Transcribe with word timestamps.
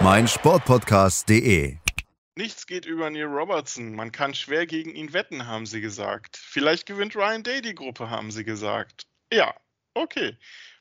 meinsportpodcast.de. 0.00 1.76
Nichts 2.36 2.66
geht 2.66 2.84
über 2.84 3.10
Neil 3.10 3.24
Robertson. 3.24 3.94
Man 3.94 4.10
kann 4.10 4.34
schwer 4.34 4.66
gegen 4.66 4.94
ihn 4.94 5.12
wetten, 5.12 5.46
haben 5.46 5.66
sie 5.66 5.80
gesagt. 5.80 6.36
Vielleicht 6.36 6.86
gewinnt 6.86 7.14
Ryan 7.14 7.42
Day 7.42 7.62
die 7.62 7.74
Gruppe, 7.74 8.10
haben 8.10 8.32
sie 8.32 8.44
gesagt. 8.44 9.06
Ja, 9.32 9.54
okay. 9.94 10.36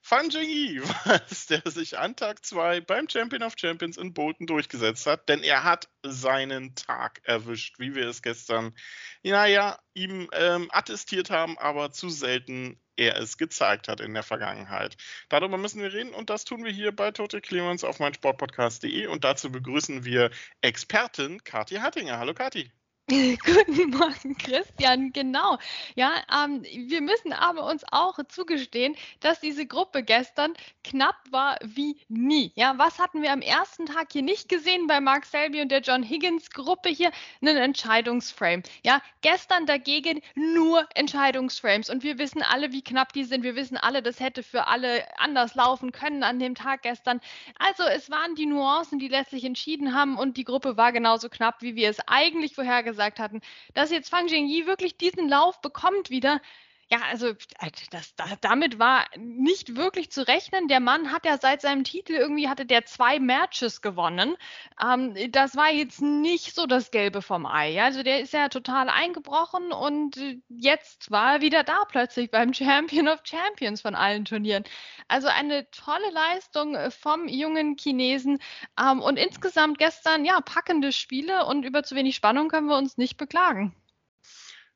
Fan 0.05 0.29
Jingyi 0.29 0.81
war 1.05 1.21
es, 1.29 1.45
der 1.45 1.61
sich 1.65 1.97
an 1.97 2.15
Tag 2.15 2.45
2 2.45 2.81
beim 2.81 3.07
Champion 3.07 3.41
of 3.43 3.53
Champions 3.57 3.97
in 3.97 4.13
Bolton 4.13 4.47
durchgesetzt 4.47 5.05
hat, 5.05 5.29
denn 5.29 5.43
er 5.43 5.63
hat 5.63 5.87
seinen 6.03 6.75
Tag 6.75 7.21
erwischt, 7.23 7.79
wie 7.79 7.95
wir 7.95 8.07
es 8.09 8.21
gestern, 8.21 8.75
naja, 9.23 9.79
ihm 9.93 10.29
ähm, 10.33 10.67
attestiert 10.71 11.29
haben, 11.29 11.57
aber 11.57 11.91
zu 11.91 12.09
selten 12.09 12.77
er 12.95 13.17
es 13.17 13.37
gezeigt 13.37 13.87
hat 13.87 14.01
in 14.01 14.13
der 14.13 14.23
Vergangenheit. 14.23 14.97
Darüber 15.29 15.57
müssen 15.57 15.81
wir 15.81 15.93
reden 15.93 16.13
und 16.13 16.29
das 16.29 16.43
tun 16.43 16.63
wir 16.63 16.71
hier 16.71 16.91
bei 16.91 17.11
Total 17.11 17.41
Clearance 17.41 17.87
auf 17.87 17.99
meinsportpodcast.de 17.99 19.07
und 19.07 19.23
dazu 19.23 19.51
begrüßen 19.51 20.05
wir 20.05 20.31
Expertin 20.61 21.43
Kathi 21.43 21.75
Hattinger. 21.75 22.19
Hallo 22.19 22.33
Kathi. 22.33 22.71
Guten 23.45 23.91
Morgen, 23.91 24.35
Christian. 24.37 25.11
Genau. 25.13 25.57
Ja, 25.95 26.13
ähm, 26.33 26.63
wir 26.63 27.01
müssen 27.01 27.31
aber 27.31 27.69
uns 27.69 27.83
auch 27.91 28.17
zugestehen, 28.27 28.95
dass 29.19 29.39
diese 29.39 29.67
Gruppe 29.67 30.01
gestern 30.03 30.53
knapp 30.83 31.15
war 31.29 31.59
wie 31.63 31.97
nie. 32.07 32.51
Ja, 32.55 32.77
was 32.77 32.97
hatten 32.97 33.21
wir 33.21 33.31
am 33.31 33.41
ersten 33.41 33.85
Tag 33.85 34.11
hier 34.13 34.23
nicht 34.23 34.49
gesehen 34.49 34.87
bei 34.87 34.99
Mark 34.99 35.25
Selby 35.25 35.61
und 35.61 35.69
der 35.69 35.81
John 35.81 36.01
Higgins 36.01 36.49
Gruppe 36.49 36.89
hier? 36.89 37.11
Einen 37.41 37.57
Entscheidungsframe. 37.57 38.63
Ja, 38.83 38.99
gestern 39.21 39.67
dagegen 39.67 40.21
nur 40.33 40.87
Entscheidungsframes 40.95 41.91
und 41.91 42.03
wir 42.03 42.17
wissen 42.17 42.41
alle, 42.41 42.71
wie 42.71 42.81
knapp 42.81 43.13
die 43.13 43.25
sind. 43.25 43.43
Wir 43.43 43.55
wissen 43.55 43.77
alle, 43.77 44.01
das 44.01 44.19
hätte 44.19 44.41
für 44.41 44.67
alle 44.67 45.05
anders 45.19 45.53
laufen 45.53 45.91
können 45.91 46.23
an 46.23 46.39
dem 46.39 46.55
Tag 46.55 46.81
gestern. 46.81 47.19
Also 47.59 47.83
es 47.83 48.09
waren 48.09 48.33
die 48.33 48.47
Nuancen, 48.47 48.97
die 48.97 49.07
letztlich 49.07 49.43
entschieden 49.43 49.93
haben 49.93 50.17
und 50.17 50.37
die 50.37 50.45
Gruppe 50.45 50.77
war 50.77 50.91
genauso 50.91 51.29
knapp, 51.29 51.61
wie 51.61 51.75
wir 51.75 51.89
es 51.89 51.99
eigentlich 52.07 52.55
vorhergesagt 52.55 53.02
gesagt 53.03 53.19
hatten, 53.19 53.41
dass 53.73 53.91
jetzt 53.91 54.09
Fang 54.09 54.27
Jingyi 54.27 54.65
wirklich 54.65 54.97
diesen 54.97 55.27
Lauf 55.29 55.61
bekommt 55.61 56.09
wieder, 56.09 56.39
ja, 56.89 56.99
also 57.09 57.29
äh, 57.29 57.71
das, 57.91 58.15
das, 58.15 58.35
damit 58.41 58.77
war 58.79 59.05
nicht 59.17 59.75
wirklich 59.75 60.11
zu 60.11 60.27
rechnen. 60.27 60.67
Der 60.67 60.79
Mann 60.79 61.11
hat 61.11 61.25
ja 61.25 61.37
seit 61.37 61.61
seinem 61.61 61.83
Titel 61.83 62.13
irgendwie 62.13 62.49
hatte 62.49 62.65
der 62.65 62.85
zwei 62.85 63.19
Matches 63.19 63.81
gewonnen. 63.81 64.35
Ähm, 64.83 65.15
das 65.31 65.55
war 65.55 65.71
jetzt 65.71 66.01
nicht 66.01 66.53
so 66.55 66.65
das 66.65 66.91
Gelbe 66.91 67.21
vom 67.21 67.45
Ei. 67.45 67.71
Ja? 67.71 67.85
Also 67.85 68.03
der 68.03 68.19
ist 68.19 68.33
ja 68.33 68.49
total 68.49 68.89
eingebrochen 68.89 69.71
und 69.71 70.17
jetzt 70.49 71.09
war 71.11 71.35
er 71.35 71.41
wieder 71.41 71.63
da 71.63 71.85
plötzlich 71.87 72.29
beim 72.31 72.53
Champion 72.53 73.07
of 73.07 73.21
Champions 73.23 73.81
von 73.81 73.95
allen 73.95 74.25
Turnieren. 74.25 74.63
Also 75.07 75.27
eine 75.27 75.69
tolle 75.71 76.11
Leistung 76.11 76.77
vom 76.91 77.27
jungen 77.27 77.77
Chinesen 77.77 78.39
ähm, 78.79 79.01
und 79.01 79.17
insgesamt 79.17 79.77
gestern 79.77 80.25
ja 80.25 80.41
packende 80.41 80.91
Spiele 80.91 81.45
und 81.45 81.63
über 81.63 81.83
zu 81.83 81.95
wenig 81.95 82.15
Spannung 82.15 82.49
können 82.49 82.67
wir 82.67 82.77
uns 82.77 82.97
nicht 82.97 83.17
beklagen. 83.17 83.75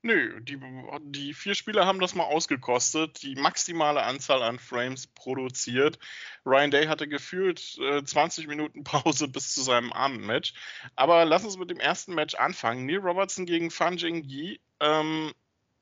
Nö, 0.08 0.40
die, 0.40 0.58
die 1.02 1.34
vier 1.34 1.54
Spieler 1.54 1.86
haben 1.86 2.00
das 2.00 2.16
mal 2.16 2.24
ausgekostet, 2.24 3.22
die 3.24 3.36
maximale 3.36 4.04
Anzahl 4.04 4.42
an 4.42 4.58
Frames 4.58 5.06
produziert. 5.08 6.00
Ryan 6.46 6.72
Day 6.72 6.86
hatte 6.88 7.10
gefühlt 7.10 7.78
äh, 7.80 8.02
20 8.02 8.48
Minuten 8.48 8.86
Pause 8.86 9.28
bis 9.28 9.54
zu 9.54 9.64
seinem 9.64 9.92
Abendmatch. 9.92 10.54
Aber 10.96 11.26
lass 11.26 11.44
uns 11.44 11.58
mit 11.58 11.70
dem 11.70 11.82
ersten 11.82 12.16
Match 12.16 12.36
anfangen. 12.36 12.86
Neil 12.86 13.00
Robertson 13.00 13.46
gegen 13.46 13.70
Fan 13.70 13.98
Jingyi. 13.98 14.62
Ähm, 14.80 15.34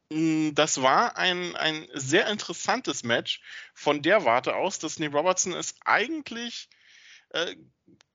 das 0.09 0.81
war 0.81 1.17
ein, 1.17 1.55
ein 1.55 1.87
sehr 1.93 2.25
interessantes 2.25 3.03
Match 3.03 3.41
von 3.75 4.01
der 4.01 4.25
Warte 4.25 4.55
aus, 4.55 4.79
dass 4.79 4.97
Neil 4.97 5.15
Robertson 5.15 5.53
es 5.53 5.75
eigentlich 5.85 6.67
äh, 7.29 7.55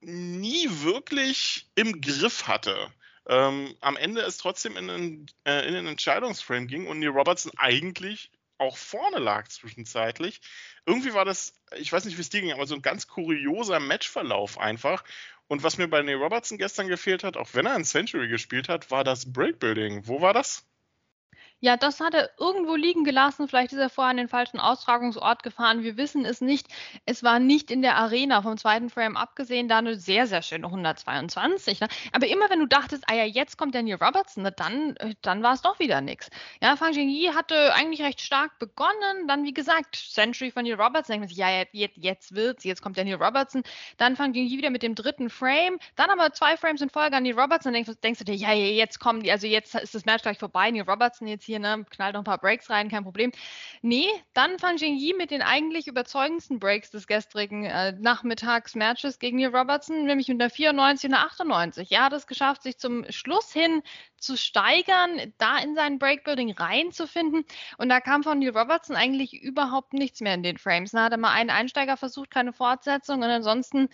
nie 0.00 0.66
wirklich 0.82 1.70
im 1.76 2.00
Griff 2.00 2.48
hatte 2.48 2.92
ähm, 3.30 3.76
am 3.80 3.96
Ende 3.96 4.22
es 4.22 4.38
trotzdem 4.38 4.76
in 4.76 4.88
den, 4.88 5.26
äh, 5.44 5.66
in 5.66 5.72
den 5.72 5.86
Entscheidungsframe 5.86 6.66
ging 6.66 6.88
und 6.88 6.98
Neil 6.98 7.10
Robertson 7.10 7.52
eigentlich 7.56 8.32
auch 8.58 8.76
vorne 8.76 9.20
lag 9.20 9.46
zwischenzeitlich. 9.46 10.40
Irgendwie 10.84 11.14
war 11.14 11.24
das, 11.24 11.54
ich 11.76 11.92
weiß 11.92 12.04
nicht, 12.04 12.18
wie 12.18 12.22
es 12.22 12.28
dir 12.28 12.40
ging, 12.40 12.52
aber 12.52 12.66
so 12.66 12.74
ein 12.74 12.82
ganz 12.82 13.06
kurioser 13.06 13.78
Matchverlauf 13.78 14.58
einfach. 14.58 15.04
Und 15.46 15.62
was 15.62 15.78
mir 15.78 15.86
bei 15.86 16.02
Neil 16.02 16.16
Robertson 16.16 16.58
gestern 16.58 16.88
gefehlt 16.88 17.22
hat, 17.22 17.36
auch 17.36 17.54
wenn 17.54 17.66
er 17.66 17.74
ein 17.74 17.84
Century 17.84 18.28
gespielt 18.28 18.68
hat, 18.68 18.90
war 18.90 19.04
das 19.04 19.32
Breakbuilding. 19.32 20.08
Wo 20.08 20.20
war 20.20 20.32
das? 20.32 20.66
Ja, 21.62 21.76
das 21.76 22.00
hat 22.00 22.14
er 22.14 22.30
irgendwo 22.38 22.74
liegen 22.74 23.04
gelassen. 23.04 23.46
Vielleicht 23.46 23.72
ist 23.72 23.78
er 23.78 23.90
vorher 23.90 24.12
an 24.12 24.16
den 24.16 24.28
falschen 24.28 24.58
Austragungsort 24.58 25.42
gefahren. 25.42 25.82
Wir 25.82 25.98
wissen 25.98 26.24
es 26.24 26.40
nicht. 26.40 26.66
Es 27.04 27.22
war 27.22 27.38
nicht 27.38 27.70
in 27.70 27.82
der 27.82 27.96
Arena 27.96 28.40
vom 28.40 28.56
zweiten 28.56 28.88
Frame 28.88 29.18
abgesehen. 29.18 29.68
Da 29.68 29.76
eine 29.78 29.96
sehr, 29.96 30.26
sehr 30.26 30.40
schöne 30.40 30.66
122. 30.66 31.80
Ne? 31.80 31.88
Aber 32.12 32.26
immer 32.28 32.48
wenn 32.48 32.60
du 32.60 32.66
dachtest, 32.66 33.04
ah 33.08 33.14
ja, 33.14 33.24
jetzt 33.24 33.58
kommt 33.58 33.74
Daniel 33.74 33.98
Robertson, 34.00 34.42
ne, 34.42 34.52
dann, 34.52 34.96
äh, 34.96 35.14
dann 35.20 35.42
war 35.42 35.52
es 35.52 35.60
doch 35.60 35.78
wieder 35.78 36.00
nichts. 36.00 36.30
Ja, 36.62 36.76
Fang 36.76 36.94
Jingyi 36.94 37.30
hatte 37.34 37.74
eigentlich 37.74 38.00
recht 38.00 38.22
stark 38.22 38.58
begonnen. 38.58 39.28
Dann, 39.28 39.44
wie 39.44 39.52
gesagt, 39.52 39.96
Century 39.96 40.50
von 40.50 40.64
Neil 40.64 40.80
Robertson. 40.80 41.12
Denkt 41.12 41.24
man 41.24 41.28
sich, 41.28 41.36
ja, 41.36 41.50
jetzt, 41.74 41.98
jetzt 41.98 42.34
wird's. 42.34 42.64
Jetzt 42.64 42.80
kommt 42.80 42.96
Daniel 42.96 43.22
Robertson. 43.22 43.64
Dann 43.98 44.16
Fang 44.16 44.32
Jingyi 44.32 44.56
wieder 44.56 44.70
mit 44.70 44.82
dem 44.82 44.94
dritten 44.94 45.28
Frame. 45.28 45.78
Dann 45.96 46.08
aber 46.08 46.32
zwei 46.32 46.56
Frames 46.56 46.80
in 46.80 46.88
Folge 46.88 47.16
an 47.16 47.22
Neil 47.24 47.38
Robertson. 47.38 47.74
Dann 47.74 47.84
denkst, 47.84 48.00
denkst 48.02 48.20
du 48.20 48.24
dir, 48.24 48.34
ja, 48.34 48.54
jetzt 48.54 48.98
kommen 48.98 49.22
die, 49.22 49.30
also 49.30 49.46
jetzt 49.46 49.74
ist 49.74 49.94
das 49.94 50.06
Match 50.06 50.22
gleich 50.22 50.38
vorbei. 50.38 50.70
Neil 50.70 50.88
Robertson 50.88 51.28
jetzt 51.28 51.44
hier 51.44 51.49
hier, 51.50 51.58
ne, 51.58 51.84
knallt 51.90 52.14
noch 52.14 52.22
ein 52.22 52.24
paar 52.24 52.38
Breaks 52.38 52.70
rein, 52.70 52.88
kein 52.88 53.04
Problem. 53.04 53.32
Nee, 53.82 54.08
dann 54.34 54.58
Fan 54.58 54.76
Jingyi 54.76 55.14
mit 55.16 55.30
den 55.30 55.42
eigentlich 55.42 55.86
überzeugendsten 55.86 56.58
Breaks 56.58 56.90
des 56.90 57.06
gestrigen 57.06 57.64
äh, 57.64 57.92
Nachmittags-Matches 57.92 59.18
gegen 59.18 59.38
Neil 59.38 59.54
Robertson, 59.54 60.04
nämlich 60.04 60.28
mit 60.28 60.40
einer 60.40 60.50
94 60.50 61.10
und 61.10 61.14
einer 61.14 61.26
98. 61.26 61.92
Er 61.92 62.04
hat 62.04 62.12
es 62.12 62.26
geschafft, 62.26 62.62
sich 62.62 62.78
zum 62.78 63.04
Schluss 63.10 63.52
hin 63.52 63.82
zu 64.16 64.36
steigern, 64.36 65.32
da 65.38 65.58
in 65.58 65.74
sein 65.74 65.98
Breakbuilding 65.98 66.52
reinzufinden. 66.52 67.44
Und 67.78 67.88
da 67.88 68.00
kam 68.00 68.22
von 68.22 68.38
Neil 68.38 68.56
Robertson 68.56 68.96
eigentlich 68.96 69.42
überhaupt 69.42 69.92
nichts 69.92 70.20
mehr 70.20 70.34
in 70.34 70.42
den 70.42 70.58
Frames. 70.58 70.92
Da 70.92 71.04
hat 71.04 71.12
er 71.12 71.18
mal 71.18 71.32
einen 71.32 71.50
Einsteiger 71.50 71.96
versucht, 71.96 72.30
keine 72.30 72.52
Fortsetzung. 72.52 73.22
Und 73.22 73.30
ansonsten 73.30 73.88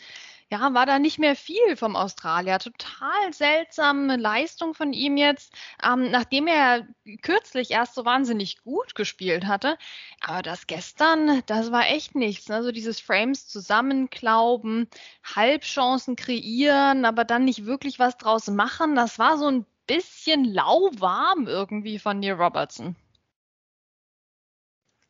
ja, 0.50 0.72
war 0.74 0.86
da 0.86 0.98
nicht 0.98 1.18
mehr 1.18 1.34
viel 1.34 1.76
vom 1.76 1.96
Australier. 1.96 2.58
Total 2.58 3.32
seltsame 3.32 4.16
Leistung 4.16 4.74
von 4.74 4.92
ihm 4.92 5.16
jetzt, 5.16 5.52
ähm, 5.82 6.10
nachdem 6.10 6.46
er 6.46 6.86
kürzlich 7.22 7.72
erst 7.72 7.94
so 7.94 8.04
wahnsinnig 8.04 8.62
gut 8.62 8.94
gespielt 8.94 9.46
hatte. 9.46 9.76
Aber 10.20 10.42
das 10.42 10.66
gestern, 10.68 11.42
das 11.46 11.72
war 11.72 11.88
echt 11.88 12.14
nichts. 12.14 12.50
Also 12.50 12.70
dieses 12.70 13.00
Frames 13.00 13.48
zusammenklauben, 13.48 14.88
Halbchancen 15.24 16.14
kreieren, 16.14 17.04
aber 17.04 17.24
dann 17.24 17.44
nicht 17.44 17.66
wirklich 17.66 17.98
was 17.98 18.16
draus 18.16 18.46
machen. 18.48 18.94
Das 18.94 19.18
war 19.18 19.38
so 19.38 19.48
ein 19.48 19.66
bisschen 19.86 20.44
lauwarm 20.44 21.46
irgendwie 21.48 21.98
von 21.98 22.20
Neil 22.20 22.34
Robertson. 22.34 22.96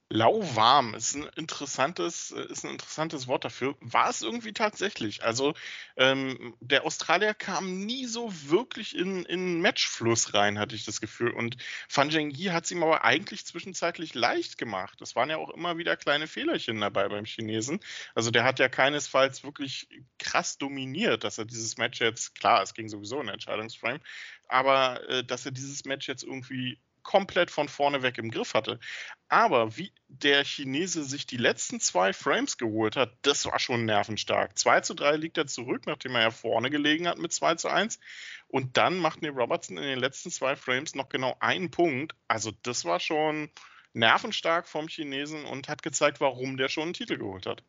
Lauwarm 0.08 0.94
ist 0.94 1.16
ein 1.16 1.24
interessantes, 1.34 2.30
äh, 2.30 2.46
ist 2.46 2.64
ein 2.64 2.70
interessantes 2.70 3.26
Wort 3.26 3.44
dafür. 3.44 3.76
War 3.80 4.08
es 4.08 4.22
irgendwie 4.22 4.52
tatsächlich. 4.52 5.24
Also 5.24 5.54
ähm, 5.96 6.54
der 6.60 6.84
Australier 6.84 7.34
kam 7.34 7.84
nie 7.84 8.06
so 8.06 8.32
wirklich 8.48 8.96
in, 8.96 9.24
in 9.24 9.60
Matchfluss 9.60 10.32
rein, 10.32 10.60
hatte 10.60 10.76
ich 10.76 10.84
das 10.84 11.00
Gefühl. 11.00 11.32
Und 11.32 11.56
Fan 11.88 12.12
Zhengyi 12.12 12.44
hat 12.46 12.64
es 12.64 12.70
ihm 12.70 12.84
aber 12.84 13.02
eigentlich 13.04 13.44
zwischenzeitlich 13.46 14.14
leicht 14.14 14.58
gemacht. 14.58 15.00
Es 15.02 15.16
waren 15.16 15.28
ja 15.28 15.38
auch 15.38 15.50
immer 15.50 15.76
wieder 15.76 15.96
kleine 15.96 16.28
Fehlerchen 16.28 16.80
dabei 16.80 17.08
beim 17.08 17.24
Chinesen. 17.24 17.80
Also 18.14 18.30
der 18.30 18.44
hat 18.44 18.60
ja 18.60 18.68
keinesfalls 18.68 19.42
wirklich 19.42 19.88
krass 20.20 20.56
dominiert, 20.56 21.24
dass 21.24 21.38
er 21.38 21.46
dieses 21.46 21.78
Match 21.78 22.00
jetzt, 22.00 22.36
klar, 22.36 22.62
es 22.62 22.74
ging 22.74 22.88
sowieso 22.88 23.20
in 23.20 23.28
Entscheidungsframe, 23.28 24.00
aber 24.46 25.08
äh, 25.08 25.24
dass 25.24 25.46
er 25.46 25.52
dieses 25.52 25.84
Match 25.84 26.06
jetzt 26.06 26.22
irgendwie 26.22 26.78
komplett 27.06 27.50
von 27.50 27.68
vorne 27.68 28.02
weg 28.02 28.18
im 28.18 28.30
Griff 28.30 28.52
hatte. 28.52 28.78
Aber 29.28 29.76
wie 29.76 29.92
der 30.08 30.44
Chinese 30.44 31.04
sich 31.04 31.26
die 31.26 31.36
letzten 31.36 31.80
zwei 31.80 32.12
Frames 32.12 32.58
geholt 32.58 32.96
hat, 32.96 33.16
das 33.22 33.46
war 33.46 33.58
schon 33.58 33.84
nervenstark. 33.84 34.58
2 34.58 34.80
zu 34.80 34.94
3 34.94 35.16
liegt 35.16 35.38
er 35.38 35.46
zurück, 35.46 35.86
nachdem 35.86 36.16
er 36.16 36.22
ja 36.22 36.30
vorne 36.30 36.68
gelegen 36.68 37.08
hat 37.08 37.18
mit 37.18 37.32
2 37.32 37.54
zu 37.54 37.68
1. 37.68 37.98
Und 38.48 38.76
dann 38.76 38.98
macht 38.98 39.22
Neil 39.22 39.32
Robertson 39.32 39.78
in 39.78 39.84
den 39.84 39.98
letzten 39.98 40.30
zwei 40.30 40.56
Frames 40.56 40.94
noch 40.94 41.08
genau 41.08 41.36
einen 41.40 41.70
Punkt. 41.70 42.14
Also 42.28 42.52
das 42.62 42.84
war 42.84 43.00
schon 43.00 43.50
nervenstark 43.92 44.68
vom 44.68 44.88
Chinesen 44.88 45.44
und 45.44 45.68
hat 45.68 45.82
gezeigt, 45.82 46.20
warum 46.20 46.56
der 46.56 46.68
schon 46.68 46.84
einen 46.84 46.92
Titel 46.92 47.16
geholt 47.16 47.46
hat. 47.46 47.62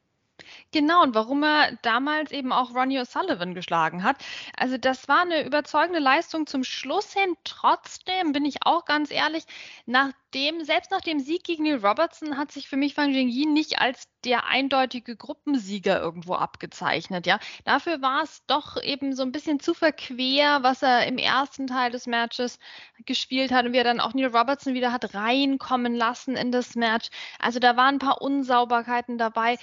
Genau, 0.71 1.03
und 1.03 1.15
warum 1.15 1.43
er 1.43 1.77
damals 1.81 2.31
eben 2.31 2.51
auch 2.51 2.73
Ronnie 2.73 2.99
O'Sullivan 2.99 3.53
geschlagen 3.53 4.03
hat. 4.03 4.17
Also 4.57 4.77
das 4.77 5.07
war 5.07 5.21
eine 5.21 5.45
überzeugende 5.45 5.99
Leistung 5.99 6.47
zum 6.47 6.63
Schluss 6.63 7.13
hin. 7.13 7.35
Trotzdem 7.43 8.31
bin 8.33 8.45
ich 8.45 8.57
auch 8.61 8.85
ganz 8.85 9.11
ehrlich, 9.11 9.43
nachdem, 9.85 10.63
selbst 10.63 10.91
nach 10.91 11.01
dem 11.01 11.19
Sieg 11.19 11.43
gegen 11.43 11.63
Neil 11.63 11.85
Robertson 11.85 12.37
hat 12.37 12.51
sich 12.51 12.67
für 12.67 12.77
mich 12.77 12.97
Wang 12.97 13.11
Jingyi 13.11 13.45
nicht 13.45 13.79
als 13.79 14.07
der 14.23 14.45
eindeutige 14.45 15.15
Gruppensieger 15.15 16.01
irgendwo 16.01 16.35
abgezeichnet. 16.35 17.25
Ja, 17.25 17.39
dafür 17.63 18.01
war 18.01 18.23
es 18.23 18.43
doch 18.45 18.81
eben 18.81 19.15
so 19.15 19.23
ein 19.23 19.31
bisschen 19.31 19.59
zu 19.59 19.73
verquer, 19.73 20.63
was 20.63 20.83
er 20.83 21.07
im 21.07 21.17
ersten 21.17 21.67
Teil 21.67 21.91
des 21.91 22.07
Matches 22.07 22.59
gespielt 23.05 23.51
hat 23.51 23.65
und 23.65 23.73
wie 23.73 23.77
er 23.77 23.83
dann 23.83 23.99
auch 23.99 24.13
Neil 24.13 24.35
Robertson 24.35 24.73
wieder 24.73 24.91
hat 24.91 25.13
reinkommen 25.13 25.95
lassen 25.95 26.35
in 26.35 26.51
das 26.51 26.75
Match. 26.75 27.09
Also 27.39 27.59
da 27.59 27.77
waren 27.77 27.95
ein 27.95 27.99
paar 27.99 28.21
Unsauberkeiten 28.21 29.17
dabei 29.17 29.57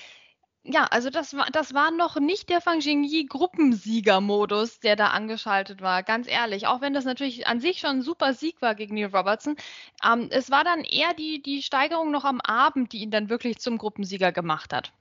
ja, 0.67 0.85
also 0.85 1.11
das 1.11 1.35
war, 1.35 1.47
das 1.53 1.75
war 1.75 1.91
noch 1.91 2.19
nicht 2.19 2.49
der 2.49 2.63
Fang 2.63 2.81
Jingyi 2.81 3.27
Gruppensieger-Modus, 3.27 4.81
der 4.81 4.97
da 4.97 5.09
angeschaltet 5.09 5.83
war, 5.83 6.03
ganz 6.03 6.27
ehrlich. 6.27 6.67
Auch 6.67 6.81
wenn 6.81 6.95
das 6.95 7.05
natürlich 7.05 7.47
an 7.47 7.61
sich 7.61 7.81
schon 7.81 7.91
ein 7.91 8.03
super 8.03 8.33
Sieg 8.33 8.63
war 8.63 8.75
gegen 8.75 8.95
Neil 8.95 9.15
Robertson. 9.15 9.57
Ähm, 10.03 10.29
es 10.31 10.51
war 10.51 10.65
dann 10.65 10.81
eher 10.81 11.13
die, 11.13 11.43
die 11.43 11.63
Steigerung 11.63 12.11
noch 12.11 12.25
am 12.25 12.41
Abend, 12.41 12.93
die 12.93 12.99
ihn 12.99 13.11
dann 13.11 13.29
wirklich 13.29 13.59
zum 13.59 13.77
Gruppensieger 13.77 14.33
gemacht 14.33 14.73
hat. 14.73 14.93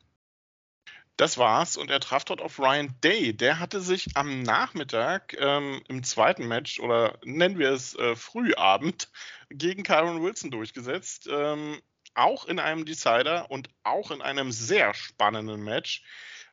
Das 1.15 1.37
war's 1.37 1.77
und 1.77 1.89
er 1.91 1.99
traf 2.01 2.25
dort 2.25 2.41
auf 2.41 2.59
Ryan 2.59 2.93
Day. 3.01 3.33
Der 3.33 3.59
hatte 3.59 3.79
sich 3.79 4.07
am 4.15 4.41
Nachmittag 4.41 5.33
ähm, 5.39 5.81
im 5.87 6.03
zweiten 6.03 6.47
Match 6.47 6.79
oder 6.79 7.19
nennen 7.23 7.57
wir 7.57 7.71
es 7.71 7.95
äh, 7.95 8.15
Frühabend 8.17 9.09
gegen 9.49 9.83
Kyron 9.83 10.23
Wilson 10.23 10.51
durchgesetzt. 10.51 11.29
Ähm, 11.31 11.79
auch 12.15 12.45
in 12.45 12.59
einem 12.59 12.85
Decider 12.85 13.49
und 13.51 13.69
auch 13.83 14.11
in 14.11 14.21
einem 14.21 14.51
sehr 14.51 14.93
spannenden 14.93 15.63
Match. 15.63 16.03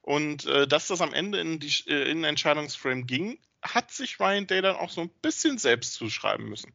Und 0.03 0.47
äh, 0.47 0.67
dass 0.67 0.89
das 0.89 1.01
am 1.01 1.13
Ende 1.13 1.41
in, 1.41 1.61
die, 1.61 1.73
äh, 1.87 2.11
in 2.11 2.19
den 2.19 2.25
Entscheidungsframe 2.25 3.07
ging, 3.07 3.39
hat 3.63 3.91
sich 3.91 4.19
Ryan 4.19 4.47
Day 4.47 4.63
dann 4.63 4.77
auch 4.77 4.91
so 4.91 5.03
ein 5.03 5.11
bisschen 5.21 5.59
selbst 5.59 5.95
zuschreiben 5.95 6.49
müssen. 6.49 6.73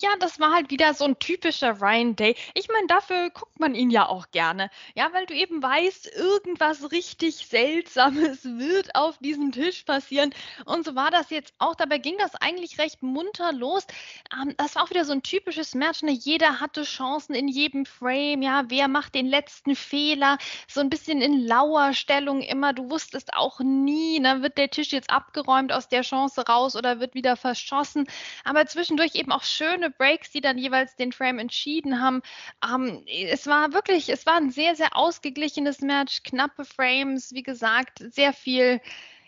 Ja, 0.00 0.10
das 0.18 0.40
war 0.40 0.52
halt 0.52 0.70
wieder 0.70 0.94
so 0.94 1.04
ein 1.04 1.18
typischer 1.18 1.80
Ryan 1.80 2.16
Day. 2.16 2.36
Ich 2.54 2.68
meine, 2.68 2.86
dafür 2.86 3.30
guckt 3.30 3.58
man 3.60 3.74
ihn 3.74 3.90
ja 3.90 4.08
auch 4.08 4.30
gerne. 4.30 4.70
Ja, 4.94 5.12
weil 5.12 5.26
du 5.26 5.34
eben 5.34 5.62
weißt, 5.62 6.14
irgendwas 6.16 6.90
richtig 6.92 7.46
Seltsames 7.46 8.44
wird 8.44 8.94
auf 8.94 9.18
diesem 9.18 9.52
Tisch 9.52 9.82
passieren. 9.84 10.34
Und 10.64 10.84
so 10.84 10.94
war 10.94 11.10
das 11.10 11.30
jetzt 11.30 11.54
auch. 11.58 11.74
Dabei 11.74 11.98
ging 11.98 12.16
das 12.18 12.34
eigentlich 12.36 12.78
recht 12.78 13.02
munter 13.02 13.52
los. 13.52 13.86
Ähm, 14.32 14.54
das 14.56 14.74
war 14.74 14.84
auch 14.84 14.90
wieder 14.90 15.04
so 15.04 15.12
ein 15.12 15.22
typisches 15.22 15.74
Match. 15.74 16.02
Ne? 16.02 16.12
Jeder 16.12 16.60
hatte 16.60 16.82
Chancen 16.82 17.34
in 17.34 17.48
jedem 17.48 17.86
Frame. 17.86 18.42
Ja, 18.42 18.64
wer 18.68 18.88
macht 18.88 19.14
den 19.14 19.26
letzten 19.26 19.76
Fehler? 19.76 20.38
So 20.68 20.80
ein 20.80 20.90
bisschen 20.90 21.20
in 21.20 21.46
lauer 21.46 21.92
Stellung 21.94 22.40
immer. 22.42 22.72
Du 22.72 22.90
wusstest 22.90 23.34
auch 23.34 23.60
nie, 23.60 24.20
ne? 24.20 24.42
wird 24.42 24.58
der 24.58 24.70
Tisch 24.70 24.92
jetzt 24.92 25.10
abgeräumt 25.10 25.72
aus 25.72 25.88
der 25.88 26.02
Chance 26.02 26.42
raus 26.48 26.76
oder 26.76 27.00
wird 27.00 27.14
wieder 27.14 27.36
verschossen. 27.36 28.06
Aber 28.44 28.66
zwischendurch 28.66 29.14
eben 29.14 29.32
auch 29.32 29.42
schöne 29.60 29.90
Breaks, 29.90 30.30
die 30.30 30.40
dann 30.40 30.56
jeweils 30.56 30.96
den 30.96 31.12
Frame 31.12 31.38
entschieden 31.38 32.00
haben. 32.00 32.22
Ähm, 32.64 33.04
es 33.06 33.46
war 33.46 33.72
wirklich, 33.74 34.08
es 34.08 34.24
war 34.24 34.36
ein 34.36 34.50
sehr, 34.50 34.74
sehr 34.74 34.96
ausgeglichenes 34.96 35.80
Match, 35.82 36.22
knappe 36.22 36.64
Frames, 36.64 37.32
wie 37.32 37.42
gesagt, 37.42 37.98
sehr 37.98 38.32
viel, 38.32 38.80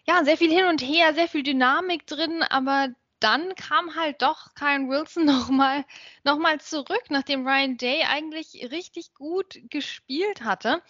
ja, 0.07 0.25
sehr 0.25 0.39
viel 0.39 0.51
hin 0.51 0.67
und 0.67 0.81
her, 0.81 1.15
sehr 1.15 1.29
viel 1.29 1.43
Dynamik 1.43 2.07
drin, 2.07 2.43
aber 2.43 2.89
dann 3.23 3.55
kam 3.55 3.95
halt 3.95 4.23
doch 4.23 4.55
Kyle 4.55 4.89
Wilson 4.89 5.25
nochmal 5.27 5.85
noch 6.25 6.39
mal 6.39 6.61
zurück, 6.61 7.05
nachdem 7.09 7.47
Ryan 7.47 7.77
Day 7.77 8.05
eigentlich 8.09 8.69
richtig 8.71 9.15
gut 9.15 9.59
gespielt 9.71 10.43
hatte. 10.43 10.83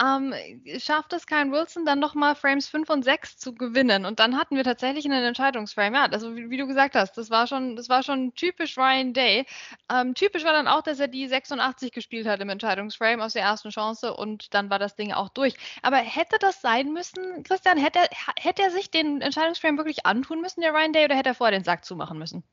Ähm, 0.00 0.34
schafft 0.78 1.12
es 1.12 1.26
Kyle 1.26 1.50
Wilson 1.50 1.84
dann 1.84 2.00
nochmal 2.00 2.34
Frames 2.34 2.68
5 2.68 2.90
und 2.90 3.02
6 3.02 3.38
zu 3.38 3.54
gewinnen. 3.54 4.04
Und 4.04 4.20
dann 4.20 4.36
hatten 4.36 4.56
wir 4.56 4.64
tatsächlich 4.64 5.04
einen 5.04 5.24
Entscheidungsframe. 5.24 5.94
Ja, 5.94 6.04
also 6.06 6.36
wie, 6.36 6.50
wie 6.50 6.56
du 6.56 6.66
gesagt 6.66 6.94
hast, 6.94 7.16
das 7.16 7.30
war 7.30 7.46
schon, 7.46 7.76
das 7.76 7.88
war 7.88 8.02
schon 8.02 8.34
typisch 8.34 8.76
Ryan 8.76 9.12
Day. 9.12 9.46
Ähm, 9.90 10.14
typisch 10.14 10.44
war 10.44 10.52
dann 10.52 10.68
auch, 10.68 10.82
dass 10.82 11.00
er 11.00 11.08
die 11.08 11.26
86 11.26 11.92
gespielt 11.92 12.26
hat 12.26 12.40
im 12.40 12.48
Entscheidungsframe 12.48 13.20
aus 13.20 13.34
der 13.34 13.42
ersten 13.42 13.70
Chance 13.70 14.14
und 14.14 14.54
dann 14.54 14.70
war 14.70 14.78
das 14.78 14.96
Ding 14.96 15.12
auch 15.12 15.28
durch. 15.28 15.54
Aber 15.82 15.98
hätte 15.98 16.36
das 16.40 16.60
sein 16.60 16.92
müssen, 16.92 17.42
Christian, 17.42 17.78
hätte, 17.78 18.00
hätte 18.38 18.62
er 18.62 18.70
sich 18.70 18.90
den 18.90 19.20
Entscheidungsframe 19.20 19.76
wirklich 19.78 20.06
antun 20.06 20.40
müssen, 20.40 20.60
der 20.60 20.72
Ryan 20.72 20.92
Day, 20.92 21.04
oder 21.04 21.16
hätte 21.16 21.30
er 21.30 21.34
vorher 21.34 21.58
den 21.58 21.64
Sack 21.64 21.73
Sack 21.74 21.84
zumachen 21.84 22.18
müssen. 22.18 22.44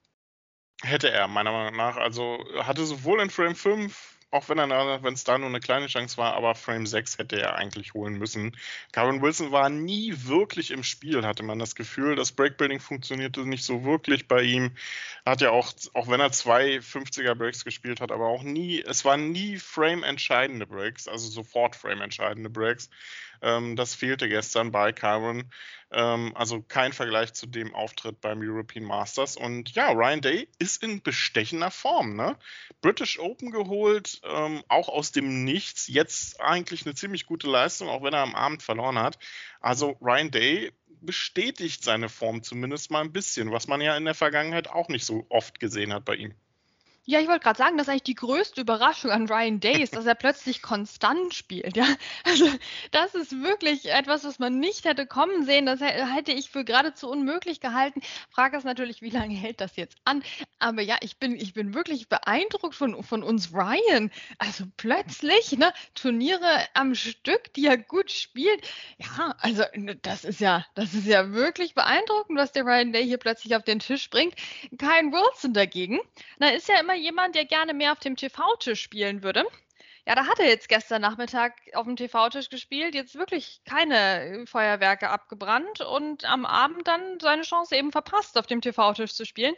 Hätte 0.81 1.11
er, 1.11 1.27
meiner 1.27 1.51
Meinung 1.51 1.75
nach. 1.75 1.97
Also 1.97 2.43
hatte 2.63 2.85
sowohl 2.85 3.21
in 3.21 3.29
Frame 3.29 3.55
5 3.55 4.17
auch 4.31 4.47
wenn 4.47 5.13
es 5.13 5.25
da 5.25 5.37
nur 5.37 5.49
eine 5.49 5.59
kleine 5.59 5.87
Chance 5.87 6.15
war, 6.15 6.35
aber 6.35 6.55
Frame 6.55 6.87
6 6.87 7.17
hätte 7.17 7.39
er 7.41 7.55
eigentlich 7.55 7.93
holen 7.93 8.17
müssen. 8.17 8.55
Karen 8.93 9.21
Wilson 9.21 9.51
war 9.51 9.69
nie 9.69 10.13
wirklich 10.15 10.71
im 10.71 10.83
Spiel, 10.83 11.25
hatte 11.25 11.43
man 11.43 11.59
das 11.59 11.75
Gefühl. 11.75 12.15
Das 12.15 12.31
Breakbuilding 12.31 12.79
funktionierte 12.79 13.41
nicht 13.41 13.65
so 13.65 13.83
wirklich 13.83 14.29
bei 14.29 14.41
ihm. 14.41 14.71
Hat 15.25 15.41
ja 15.41 15.51
auch, 15.51 15.73
auch 15.93 16.07
wenn 16.07 16.21
er 16.21 16.31
zwei 16.31 16.77
50er 16.77 17.35
Breaks 17.35 17.65
gespielt 17.65 17.99
hat, 17.99 18.09
aber 18.09 18.27
auch 18.27 18.43
nie, 18.43 18.81
es 18.81 19.03
waren 19.03 19.31
nie 19.31 19.57
Frame-entscheidende 19.57 20.65
Breaks, 20.65 21.09
also 21.09 21.27
sofort 21.27 21.75
Frame-entscheidende 21.75 22.49
Breaks. 22.49 22.89
Ähm, 23.41 23.75
das 23.75 23.95
fehlte 23.95 24.29
gestern 24.29 24.71
bei 24.71 24.91
Kyron. 24.91 25.51
Ähm, 25.91 26.31
also 26.35 26.61
kein 26.61 26.93
Vergleich 26.93 27.33
zu 27.33 27.47
dem 27.47 27.75
Auftritt 27.75 28.21
beim 28.21 28.39
European 28.41 28.85
Masters. 28.85 29.35
Und 29.35 29.71
ja, 29.75 29.91
Ryan 29.91 30.21
Day 30.21 30.47
ist 30.59 30.83
in 30.83 31.01
bestechender 31.01 31.71
Form. 31.71 32.15
Ne? 32.15 32.37
British 32.81 33.19
Open 33.19 33.51
geholt, 33.51 34.21
ähm, 34.23 34.63
auch 34.67 34.89
aus 34.89 35.11
dem 35.11 35.43
Nichts. 35.43 35.87
Jetzt 35.87 36.39
eigentlich 36.39 36.85
eine 36.85 36.95
ziemlich 36.95 37.25
gute 37.25 37.49
Leistung, 37.49 37.89
auch 37.89 38.03
wenn 38.03 38.13
er 38.13 38.21
am 38.21 38.35
Abend 38.35 38.63
verloren 38.63 38.99
hat. 38.99 39.19
Also 39.59 39.97
Ryan 40.01 40.31
Day 40.31 40.71
bestätigt 41.01 41.83
seine 41.83 42.09
Form 42.09 42.43
zumindest 42.43 42.91
mal 42.91 43.01
ein 43.01 43.11
bisschen, 43.11 43.51
was 43.51 43.67
man 43.67 43.81
ja 43.81 43.97
in 43.97 44.05
der 44.05 44.13
Vergangenheit 44.13 44.69
auch 44.69 44.87
nicht 44.87 45.05
so 45.05 45.25
oft 45.29 45.59
gesehen 45.59 45.93
hat 45.93 46.05
bei 46.05 46.15
ihm. 46.15 46.33
Ja, 47.05 47.19
ich 47.19 47.27
wollte 47.27 47.43
gerade 47.43 47.57
sagen, 47.57 47.77
das 47.77 47.87
ist 47.87 47.89
eigentlich 47.91 48.03
die 48.03 48.15
größte 48.15 48.61
Überraschung 48.61 49.09
an 49.09 49.27
Ryan 49.27 49.59
Day 49.59 49.81
ist, 49.81 49.95
dass 49.95 50.05
er 50.05 50.13
plötzlich 50.13 50.61
konstant 50.61 51.33
spielt. 51.33 51.75
Ja, 51.75 51.87
also 52.25 52.47
das 52.91 53.15
ist 53.15 53.41
wirklich 53.41 53.89
etwas, 53.89 54.23
was 54.23 54.37
man 54.37 54.59
nicht 54.59 54.85
hätte 54.85 55.07
kommen 55.07 55.43
sehen. 55.43 55.65
Das 55.65 55.81
hätte 55.81 56.31
ich 56.31 56.51
für 56.51 56.63
geradezu 56.63 57.09
unmöglich 57.09 57.59
gehalten. 57.59 58.01
Frage 58.29 58.55
ist 58.55 58.65
natürlich, 58.65 59.01
wie 59.01 59.09
lange 59.09 59.33
hält 59.33 59.61
das 59.61 59.77
jetzt 59.77 59.97
an? 60.05 60.23
Aber 60.59 60.83
ja, 60.83 60.95
ich 61.01 61.17
bin, 61.17 61.35
ich 61.35 61.55
bin 61.55 61.73
wirklich 61.73 62.07
beeindruckt 62.07 62.75
von, 62.75 63.03
von 63.03 63.23
uns 63.23 63.51
Ryan. 63.51 64.11
Also 64.37 64.65
plötzlich, 64.77 65.57
ne, 65.57 65.73
Turniere 65.95 66.67
am 66.75 66.93
Stück, 66.93 67.51
die 67.55 67.65
er 67.65 67.77
gut 67.77 68.11
spielt. 68.11 68.61
Ja, 68.99 69.33
also 69.39 69.63
das 70.03 70.23
ist 70.23 70.39
ja, 70.39 70.67
das 70.75 70.93
ist 70.93 71.07
ja 71.07 71.31
wirklich 71.31 71.73
beeindruckend, 71.73 72.37
was 72.37 72.51
der 72.51 72.63
Ryan 72.63 72.93
Day 72.93 73.05
hier 73.05 73.17
plötzlich 73.17 73.55
auf 73.55 73.63
den 73.63 73.79
Tisch 73.79 74.07
bringt. 74.11 74.35
Kein 74.77 75.11
Wilson 75.11 75.53
dagegen. 75.53 75.99
Da 76.37 76.49
ist 76.49 76.67
ja 76.67 76.79
immer 76.79 76.90
immer 76.91 77.01
jemand, 77.01 77.35
der 77.35 77.45
gerne 77.45 77.73
mehr 77.73 77.91
auf 77.91 77.99
dem 77.99 78.15
TV-Tisch 78.15 78.81
spielen 78.81 79.23
würde. 79.23 79.45
Ja, 80.07 80.15
da 80.15 80.25
hat 80.25 80.39
er 80.39 80.47
jetzt 80.47 80.67
gestern 80.67 81.01
Nachmittag 81.03 81.53
auf 81.73 81.85
dem 81.85 81.95
TV-Tisch 81.95 82.49
gespielt, 82.49 82.95
jetzt 82.95 83.15
wirklich 83.15 83.61
keine 83.65 84.45
Feuerwerke 84.47 85.09
abgebrannt 85.09 85.81
und 85.81 86.25
am 86.25 86.45
Abend 86.45 86.87
dann 86.87 87.19
seine 87.19 87.43
Chance 87.43 87.75
eben 87.75 87.91
verpasst, 87.91 88.37
auf 88.37 88.47
dem 88.47 88.61
TV-Tisch 88.61 89.13
zu 89.13 89.25
spielen. 89.25 89.53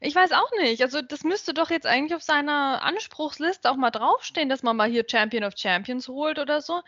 Ich 0.00 0.14
weiß 0.14 0.32
auch 0.32 0.50
nicht. 0.60 0.82
Also 0.82 1.00
das 1.00 1.24
müsste 1.24 1.54
doch 1.54 1.70
jetzt 1.70 1.86
eigentlich 1.86 2.14
auf 2.14 2.22
seiner 2.22 2.82
Anspruchsliste 2.82 3.70
auch 3.70 3.76
mal 3.76 3.90
draufstehen, 3.90 4.50
dass 4.50 4.62
man 4.62 4.76
mal 4.76 4.88
hier 4.88 5.04
Champion 5.10 5.44
of 5.44 5.54
Champions 5.56 6.08
holt 6.08 6.38
oder 6.38 6.60
so 6.60 6.82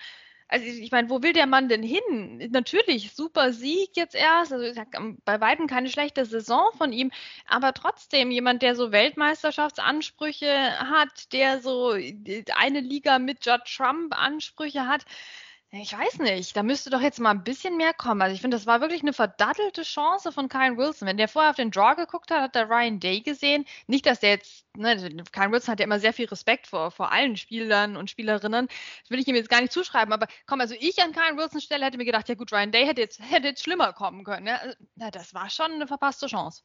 also 0.48 0.64
ich 0.64 0.90
meine, 0.90 1.10
wo 1.10 1.22
will 1.22 1.34
der 1.34 1.46
Mann 1.46 1.68
denn 1.68 1.82
hin? 1.82 2.38
Natürlich, 2.50 3.12
super 3.12 3.52
Sieg 3.52 3.90
jetzt 3.96 4.14
erst. 4.14 4.52
Also 4.52 4.64
ich 4.64 4.74
sag, 4.74 4.94
ähm, 4.96 5.18
bei 5.24 5.40
weitem 5.40 5.66
keine 5.66 5.90
schlechte 5.90 6.24
Saison 6.24 6.70
von 6.76 6.92
ihm, 6.92 7.10
aber 7.46 7.74
trotzdem 7.74 8.30
jemand, 8.30 8.62
der 8.62 8.74
so 8.74 8.90
Weltmeisterschaftsansprüche 8.90 10.48
hat, 10.78 11.32
der 11.32 11.60
so 11.60 11.90
eine 12.56 12.80
Liga 12.80 13.18
mit 13.18 13.44
Judd 13.44 13.62
Trump 13.66 14.18
Ansprüche 14.18 14.86
hat. 14.86 15.04
Ich 15.70 15.92
weiß 15.92 16.18
nicht, 16.20 16.56
da 16.56 16.62
müsste 16.62 16.88
doch 16.88 17.00
jetzt 17.02 17.20
mal 17.20 17.30
ein 17.30 17.44
bisschen 17.44 17.76
mehr 17.76 17.92
kommen. 17.92 18.22
Also 18.22 18.34
ich 18.34 18.40
finde, 18.40 18.56
das 18.56 18.64
war 18.66 18.80
wirklich 18.80 19.02
eine 19.02 19.12
verdattelte 19.12 19.82
Chance 19.82 20.32
von 20.32 20.48
Kyle 20.48 20.78
Wilson. 20.78 21.06
Wenn 21.06 21.18
der 21.18 21.28
vorher 21.28 21.50
auf 21.50 21.56
den 21.56 21.70
Draw 21.70 21.94
geguckt 21.94 22.30
hat, 22.30 22.40
hat 22.40 22.54
der 22.54 22.70
Ryan 22.70 23.00
Day 23.00 23.20
gesehen. 23.20 23.66
Nicht, 23.86 24.06
dass 24.06 24.20
der 24.20 24.30
jetzt, 24.30 24.64
ne, 24.76 24.96
Kyle 25.30 25.50
Wilson 25.52 25.72
hat 25.72 25.80
ja 25.80 25.84
immer 25.84 26.00
sehr 26.00 26.14
viel 26.14 26.26
Respekt 26.26 26.66
vor, 26.68 26.90
vor 26.90 27.12
allen 27.12 27.36
Spielern 27.36 27.96
und 27.98 28.08
Spielerinnen. 28.08 28.66
Das 29.02 29.10
will 29.10 29.18
ich 29.20 29.26
ihm 29.28 29.34
jetzt 29.34 29.50
gar 29.50 29.60
nicht 29.60 29.72
zuschreiben, 29.72 30.12
aber 30.14 30.26
komm, 30.46 30.60
also 30.60 30.74
ich 30.78 31.02
an 31.02 31.12
Kyle 31.12 31.36
Wilsons 31.36 31.64
Stelle 31.64 31.84
hätte 31.84 31.98
mir 31.98 32.06
gedacht, 32.06 32.28
ja 32.30 32.34
gut, 32.34 32.50
Ryan 32.50 32.72
Day 32.72 32.86
hätte 32.86 33.02
jetzt, 33.02 33.20
hätte 33.30 33.48
jetzt 33.48 33.62
schlimmer 33.62 33.92
kommen 33.92 34.24
können. 34.24 34.46
Ja, 34.46 34.56
also, 34.56 34.74
das 35.12 35.34
war 35.34 35.50
schon 35.50 35.72
eine 35.72 35.86
verpasste 35.86 36.28
Chance. 36.28 36.62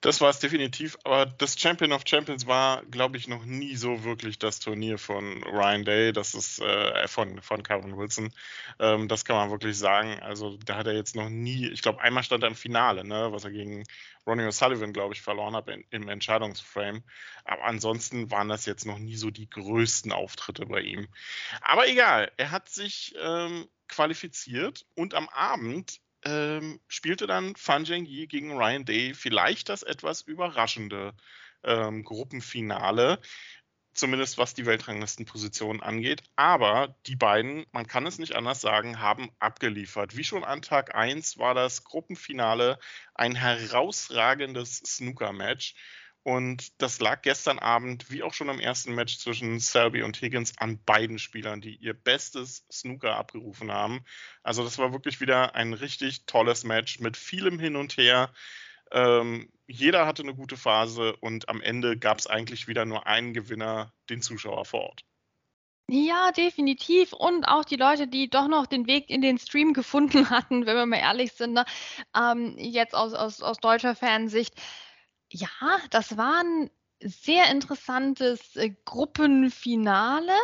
Das 0.00 0.22
war 0.22 0.30
es 0.30 0.38
definitiv, 0.38 0.96
aber 1.04 1.26
das 1.26 1.60
Champion 1.60 1.92
of 1.92 2.04
Champions 2.06 2.46
war, 2.46 2.82
glaube 2.86 3.18
ich, 3.18 3.28
noch 3.28 3.44
nie 3.44 3.76
so 3.76 4.02
wirklich 4.02 4.38
das 4.38 4.58
Turnier 4.58 4.96
von 4.96 5.42
Ryan 5.42 5.84
Day, 5.84 6.12
das 6.12 6.34
ist 6.34 6.58
äh, 6.60 7.06
von, 7.06 7.42
von 7.42 7.62
Kevin 7.62 7.98
Wilson. 7.98 8.32
Ähm, 8.78 9.08
das 9.08 9.26
kann 9.26 9.36
man 9.36 9.50
wirklich 9.50 9.76
sagen. 9.76 10.18
Also 10.20 10.56
da 10.64 10.76
hat 10.76 10.86
er 10.86 10.94
jetzt 10.94 11.16
noch 11.16 11.28
nie, 11.28 11.68
ich 11.68 11.82
glaube, 11.82 12.00
einmal 12.00 12.22
stand 12.22 12.42
er 12.42 12.48
im 12.48 12.54
Finale, 12.54 13.04
ne, 13.04 13.30
was 13.30 13.44
er 13.44 13.50
gegen 13.50 13.84
Ronnie 14.26 14.44
O'Sullivan, 14.44 14.92
glaube 14.92 15.12
ich, 15.12 15.20
verloren 15.20 15.54
hat 15.54 15.68
in, 15.68 15.84
im 15.90 16.08
Entscheidungsframe. 16.08 17.02
Aber 17.44 17.64
ansonsten 17.64 18.30
waren 18.30 18.48
das 18.48 18.64
jetzt 18.64 18.86
noch 18.86 18.98
nie 18.98 19.16
so 19.16 19.30
die 19.30 19.50
größten 19.50 20.12
Auftritte 20.12 20.64
bei 20.64 20.80
ihm. 20.80 21.08
Aber 21.60 21.86
egal, 21.86 22.32
er 22.38 22.50
hat 22.52 22.70
sich 22.70 23.14
ähm, 23.20 23.68
qualifiziert 23.88 24.86
und 24.94 25.12
am 25.14 25.28
Abend 25.28 26.00
ähm, 26.24 26.80
spielte 26.88 27.26
dann 27.26 27.56
Fan 27.56 27.84
Zhengyi 27.84 28.26
gegen 28.26 28.56
Ryan 28.56 28.84
Day 28.84 29.14
vielleicht 29.14 29.68
das 29.68 29.82
etwas 29.82 30.22
überraschende 30.22 31.14
ähm, 31.64 32.04
Gruppenfinale, 32.04 33.20
zumindest 33.92 34.38
was 34.38 34.54
die 34.54 34.66
Weltranglistenposition 34.66 35.82
angeht. 35.82 36.22
Aber 36.36 36.96
die 37.06 37.16
beiden, 37.16 37.66
man 37.72 37.86
kann 37.86 38.06
es 38.06 38.18
nicht 38.18 38.34
anders 38.34 38.60
sagen, 38.60 39.00
haben 39.00 39.30
abgeliefert. 39.38 40.16
Wie 40.16 40.24
schon 40.24 40.44
an 40.44 40.62
Tag 40.62 40.94
1 40.94 41.38
war 41.38 41.54
das 41.54 41.84
Gruppenfinale 41.84 42.78
ein 43.14 43.34
herausragendes 43.34 44.78
Snooker-Match. 44.78 45.74
Und 46.22 46.82
das 46.82 47.00
lag 47.00 47.22
gestern 47.22 47.58
Abend, 47.58 48.10
wie 48.10 48.22
auch 48.22 48.34
schon 48.34 48.50
im 48.50 48.60
ersten 48.60 48.94
Match 48.94 49.18
zwischen 49.18 49.58
Selby 49.58 50.02
und 50.02 50.20
Higgins, 50.20 50.52
an 50.58 50.78
beiden 50.84 51.18
Spielern, 51.18 51.62
die 51.62 51.76
ihr 51.76 51.94
bestes 51.94 52.66
Snooker 52.70 53.16
abgerufen 53.16 53.72
haben. 53.72 54.04
Also 54.42 54.62
das 54.62 54.76
war 54.76 54.92
wirklich 54.92 55.20
wieder 55.20 55.54
ein 55.54 55.72
richtig 55.72 56.26
tolles 56.26 56.64
Match 56.64 57.00
mit 57.00 57.16
vielem 57.16 57.58
Hin 57.58 57.76
und 57.76 57.96
Her. 57.96 58.32
Ähm, 58.92 59.50
jeder 59.66 60.06
hatte 60.06 60.22
eine 60.22 60.34
gute 60.34 60.58
Phase 60.58 61.16
und 61.16 61.48
am 61.48 61.62
Ende 61.62 61.96
gab 61.96 62.18
es 62.18 62.26
eigentlich 62.26 62.68
wieder 62.68 62.84
nur 62.84 63.06
einen 63.06 63.32
Gewinner, 63.32 63.92
den 64.10 64.20
Zuschauer 64.20 64.66
vor 64.66 64.82
Ort. 64.82 65.04
Ja, 65.88 66.30
definitiv. 66.32 67.12
Und 67.12 67.46
auch 67.46 67.64
die 67.64 67.76
Leute, 67.76 68.06
die 68.06 68.30
doch 68.30 68.46
noch 68.46 68.66
den 68.66 68.86
Weg 68.86 69.10
in 69.10 69.22
den 69.22 69.38
Stream 69.38 69.72
gefunden 69.72 70.28
hatten, 70.30 70.66
wenn 70.66 70.76
wir 70.76 70.86
mal 70.86 70.98
ehrlich 70.98 71.32
sind, 71.32 71.54
ne? 71.54 71.64
ähm, 72.16 72.56
jetzt 72.58 72.94
aus, 72.94 73.14
aus, 73.14 73.42
aus 73.42 73.58
deutscher 73.58 73.96
Fansicht 73.96 74.54
ja, 75.32 75.48
das 75.90 76.16
waren 76.16 76.70
sehr 77.02 77.50
interessantes 77.50 78.56
äh, 78.56 78.70
Gruppenfinale. 78.84 80.36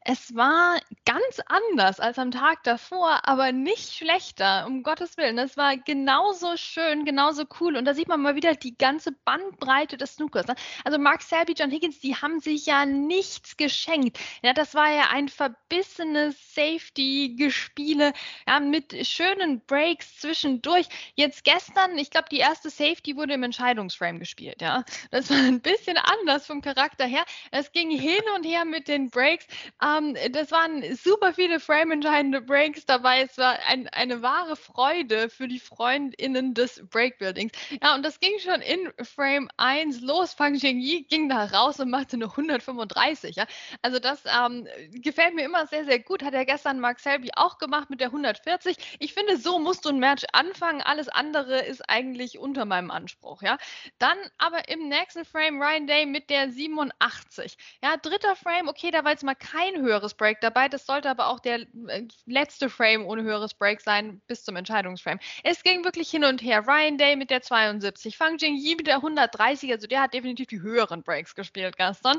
Es 0.00 0.34
war 0.34 0.78
ganz 1.04 1.40
anders 1.46 1.98
als 1.98 2.18
am 2.18 2.30
Tag 2.30 2.62
davor, 2.62 3.20
aber 3.24 3.52
nicht 3.52 3.92
schlechter, 3.92 4.66
um 4.66 4.82
Gottes 4.82 5.16
Willen. 5.16 5.38
Es 5.38 5.56
war 5.56 5.76
genauso 5.76 6.56
schön, 6.56 7.04
genauso 7.04 7.44
cool. 7.60 7.76
Und 7.76 7.84
da 7.84 7.94
sieht 7.94 8.08
man 8.08 8.22
mal 8.22 8.36
wieder 8.36 8.54
die 8.54 8.76
ganze 8.76 9.12
Bandbreite 9.12 9.96
des 9.96 10.14
Snookers. 10.14 10.46
Ne? 10.46 10.54
Also 10.84 10.98
Mark 10.98 11.22
Selby, 11.22 11.54
John 11.56 11.70
Higgins, 11.70 11.98
die 11.98 12.14
haben 12.14 12.38
sich 12.40 12.66
ja 12.66 12.86
nichts 12.86 13.56
geschenkt. 13.56 14.18
Ja, 14.42 14.52
das 14.52 14.74
war 14.74 14.90
ja 14.90 15.08
ein 15.10 15.28
verbissenes 15.28 16.36
Safety-Gespiele 16.54 18.12
ja, 18.46 18.60
mit 18.60 19.06
schönen 19.06 19.60
Breaks 19.66 20.20
zwischendurch. 20.20 20.86
Jetzt 21.16 21.42
gestern, 21.44 21.98
ich 21.98 22.10
glaube, 22.10 22.28
die 22.30 22.38
erste 22.38 22.70
Safety 22.70 23.16
wurde 23.16 23.34
im 23.34 23.42
Entscheidungsframe 23.42 24.20
gespielt. 24.20 24.60
Ja, 24.60 24.84
das 25.10 25.30
war 25.30 25.38
ein 25.38 25.60
bisschen 25.60 25.98
anders 26.04 26.46
vom 26.46 26.62
Charakter 26.62 27.04
her. 27.06 27.24
Es 27.50 27.72
ging 27.72 27.90
hin 27.90 28.22
und 28.36 28.44
her 28.44 28.64
mit 28.64 28.88
den 28.88 29.10
Breaks. 29.10 29.46
Ähm, 29.82 30.16
das 30.30 30.50
waren 30.50 30.82
super 30.96 31.32
viele 31.32 31.60
frame-entscheidende 31.60 32.40
Breaks 32.40 32.86
dabei. 32.86 33.22
Es 33.22 33.38
war 33.38 33.58
ein, 33.66 33.88
eine 33.88 34.22
wahre 34.22 34.56
Freude 34.56 35.28
für 35.28 35.48
die 35.48 35.60
FreundInnen 35.60 36.54
des 36.54 36.82
Breakbuildings. 36.88 37.52
Ja, 37.82 37.94
und 37.94 38.04
das 38.04 38.20
ging 38.20 38.38
schon 38.38 38.60
in 38.60 38.92
Frame 39.04 39.48
1 39.56 40.00
los. 40.00 40.34
Fang 40.34 40.54
Jingyi 40.54 41.06
ging 41.08 41.28
da 41.28 41.44
raus 41.44 41.80
und 41.80 41.90
machte 41.90 42.16
eine 42.16 42.26
135. 42.26 43.36
Ja? 43.36 43.46
Also 43.82 43.98
das 43.98 44.22
ähm, 44.26 44.66
gefällt 44.92 45.34
mir 45.34 45.44
immer 45.44 45.66
sehr, 45.66 45.84
sehr 45.84 45.98
gut. 45.98 46.22
Hat 46.22 46.34
er 46.34 46.44
gestern 46.44 46.80
Mark 46.80 47.00
Selby 47.00 47.30
auch 47.36 47.58
gemacht 47.58 47.90
mit 47.90 48.00
der 48.00 48.08
140. 48.08 48.76
Ich 48.98 49.14
finde, 49.14 49.36
so 49.36 49.58
musst 49.58 49.84
du 49.84 49.90
ein 49.90 49.98
Match 49.98 50.24
anfangen. 50.32 50.82
Alles 50.82 51.08
andere 51.08 51.60
ist 51.60 51.88
eigentlich 51.88 52.38
unter 52.38 52.64
meinem 52.64 52.90
Anspruch. 52.90 53.42
Ja? 53.42 53.58
Dann 53.98 54.16
aber 54.38 54.68
im 54.68 54.88
nächsten 54.88 55.24
Frame 55.24 55.60
Ryan 55.60 55.86
Day 55.94 56.06
mit 56.06 56.28
der 56.28 56.50
87. 56.50 57.56
Ja, 57.82 57.96
dritter 57.96 58.34
Frame, 58.34 58.68
okay, 58.68 58.90
da 58.90 59.04
war 59.04 59.12
jetzt 59.12 59.22
mal 59.22 59.34
kein 59.34 59.80
höheres 59.80 60.14
Break 60.14 60.40
dabei. 60.40 60.68
Das 60.68 60.86
sollte 60.86 61.08
aber 61.08 61.28
auch 61.28 61.38
der 61.38 61.60
äh, 61.60 62.08
letzte 62.26 62.68
Frame 62.68 63.06
ohne 63.06 63.22
höheres 63.22 63.54
Break 63.54 63.80
sein 63.80 64.20
bis 64.26 64.44
zum 64.44 64.56
Entscheidungsframe. 64.56 65.20
Es 65.44 65.62
ging 65.62 65.84
wirklich 65.84 66.10
hin 66.10 66.24
und 66.24 66.42
her. 66.42 66.66
Ryan 66.66 66.98
Day 66.98 67.14
mit 67.16 67.30
der 67.30 67.42
72, 67.42 68.16
Fang 68.16 68.38
Jingyi 68.38 68.74
mit 68.76 68.88
der 68.88 68.96
130, 68.96 69.70
also 69.70 69.86
der 69.86 70.02
hat 70.02 70.14
definitiv 70.14 70.48
die 70.48 70.60
höheren 70.60 71.02
Breaks 71.02 71.34
gespielt 71.34 71.76
gestern. 71.76 72.18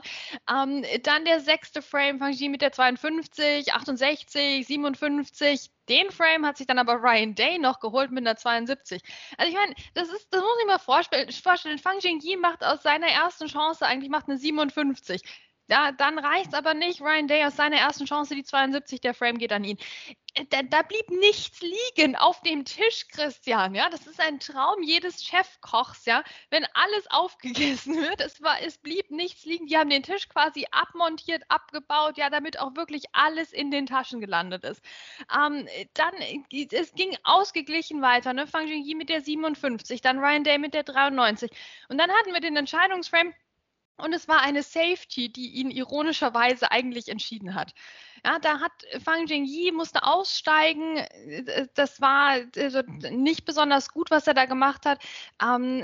Ähm, 0.49 0.85
dann 1.03 1.25
der 1.25 1.41
sechste 1.41 1.81
Frame, 1.81 2.19
Fang 2.19 2.31
Jingyi 2.31 2.49
mit 2.49 2.61
der 2.61 2.71
52, 2.71 3.73
68, 3.73 4.65
57, 4.65 5.69
den 5.89 6.11
Frame 6.11 6.45
hat 6.45 6.57
sich 6.57 6.67
dann 6.67 6.79
aber 6.79 6.95
Ryan 6.95 7.35
Day 7.35 7.59
noch 7.59 7.79
geholt 7.79 8.11
mit 8.11 8.25
einer 8.25 8.37
72. 8.37 9.01
Also 9.37 9.49
ich 9.49 9.57
meine, 9.57 9.75
das 9.93 10.09
ist, 10.09 10.27
das 10.31 10.41
muss 10.41 10.57
ich 10.61 10.67
mir 10.67 10.79
vorstellen. 10.79 11.31
vorstellen. 11.31 11.77
Fang 11.77 11.99
Jingyi 11.99 12.37
macht 12.37 12.63
aus 12.63 12.83
seiner 12.83 13.07
ersten 13.07 13.47
Chance 13.47 13.85
eigentlich 13.85 14.09
macht 14.09 14.27
eine 14.27 14.37
57. 14.37 15.21
Ja, 15.67 15.91
dann 15.91 16.19
reicht 16.19 16.49
es 16.49 16.53
aber 16.53 16.75
nicht. 16.75 17.01
Ryan 17.01 17.27
Day 17.27 17.43
aus 17.43 17.55
seiner 17.55 17.77
ersten 17.77 18.05
Chance, 18.05 18.35
die 18.35 18.43
72, 18.43 19.01
der 19.01 19.15
Frame 19.15 19.39
geht 19.39 19.51
an 19.51 19.63
ihn. 19.63 19.77
Äh, 20.35 20.45
da, 20.49 20.61
da, 20.61 20.81
blieb 20.83 21.09
nichts 21.09 21.61
liegen 21.61 22.15
auf 22.15 22.41
dem 22.41 22.65
Tisch, 22.65 23.07
Christian. 23.07 23.73
Ja, 23.73 23.89
das 23.89 24.05
ist 24.05 24.19
ein 24.19 24.39
Traum 24.39 24.83
jedes 24.83 25.23
Chefkochs, 25.23 26.05
ja. 26.05 26.23
Wenn 26.51 26.65
alles 26.73 27.09
aufgegessen 27.09 27.95
wird, 27.95 28.21
es 28.21 28.41
war, 28.43 28.61
es 28.61 28.77
blieb 28.77 29.09
nichts 29.09 29.45
liegen. 29.45 29.65
Die 29.65 29.77
haben 29.77 29.89
den 29.89 30.03
Tisch 30.03 30.29
quasi 30.29 30.67
abmontiert, 30.71 31.43
abgebaut, 31.49 32.17
ja, 32.17 32.29
damit 32.29 32.59
auch 32.59 32.75
wirklich 32.75 33.05
alles 33.13 33.51
in 33.51 33.71
den 33.71 33.87
Taschen 33.87 34.21
gelandet 34.21 34.63
ist. 34.65 34.81
Ähm, 35.33 35.67
dann, 35.95 36.13
äh, 36.15 36.67
es 36.71 36.93
ging 36.93 37.17
ausgeglichen 37.23 38.01
weiter, 38.03 38.33
ne? 38.33 38.45
Fang 38.45 38.67
Jingyi 38.67 38.93
mit 38.93 39.09
der 39.09 39.21
57, 39.21 40.01
dann 40.01 40.19
Ryan 40.19 40.43
Day 40.43 40.59
mit 40.59 40.75
der 40.75 40.83
93. 40.83 41.49
Und 41.89 41.97
dann 41.97 42.11
hatten 42.11 42.33
wir 42.33 42.41
den 42.41 42.55
Entscheidungsframe 42.55 43.33
und 43.97 44.13
es 44.13 44.27
war 44.27 44.41
eine 44.41 44.63
Safety, 44.63 45.31
die 45.31 45.51
ihn 45.51 45.71
ironischerweise 45.71 46.71
eigentlich 46.71 47.07
entschieden 47.07 47.55
hat. 47.55 47.73
Ja, 48.25 48.39
da 48.39 48.59
hat 48.59 48.71
Fang 49.03 49.27
Jingyi 49.27 49.71
musste 49.71 50.03
aussteigen. 50.03 51.05
Das 51.75 52.01
war 52.01 52.39
also 52.57 52.81
nicht 53.11 53.45
besonders 53.45 53.89
gut, 53.89 54.11
was 54.11 54.27
er 54.27 54.33
da 54.33 54.45
gemacht 54.45 54.85
hat. 54.85 55.01
Ähm, 55.41 55.83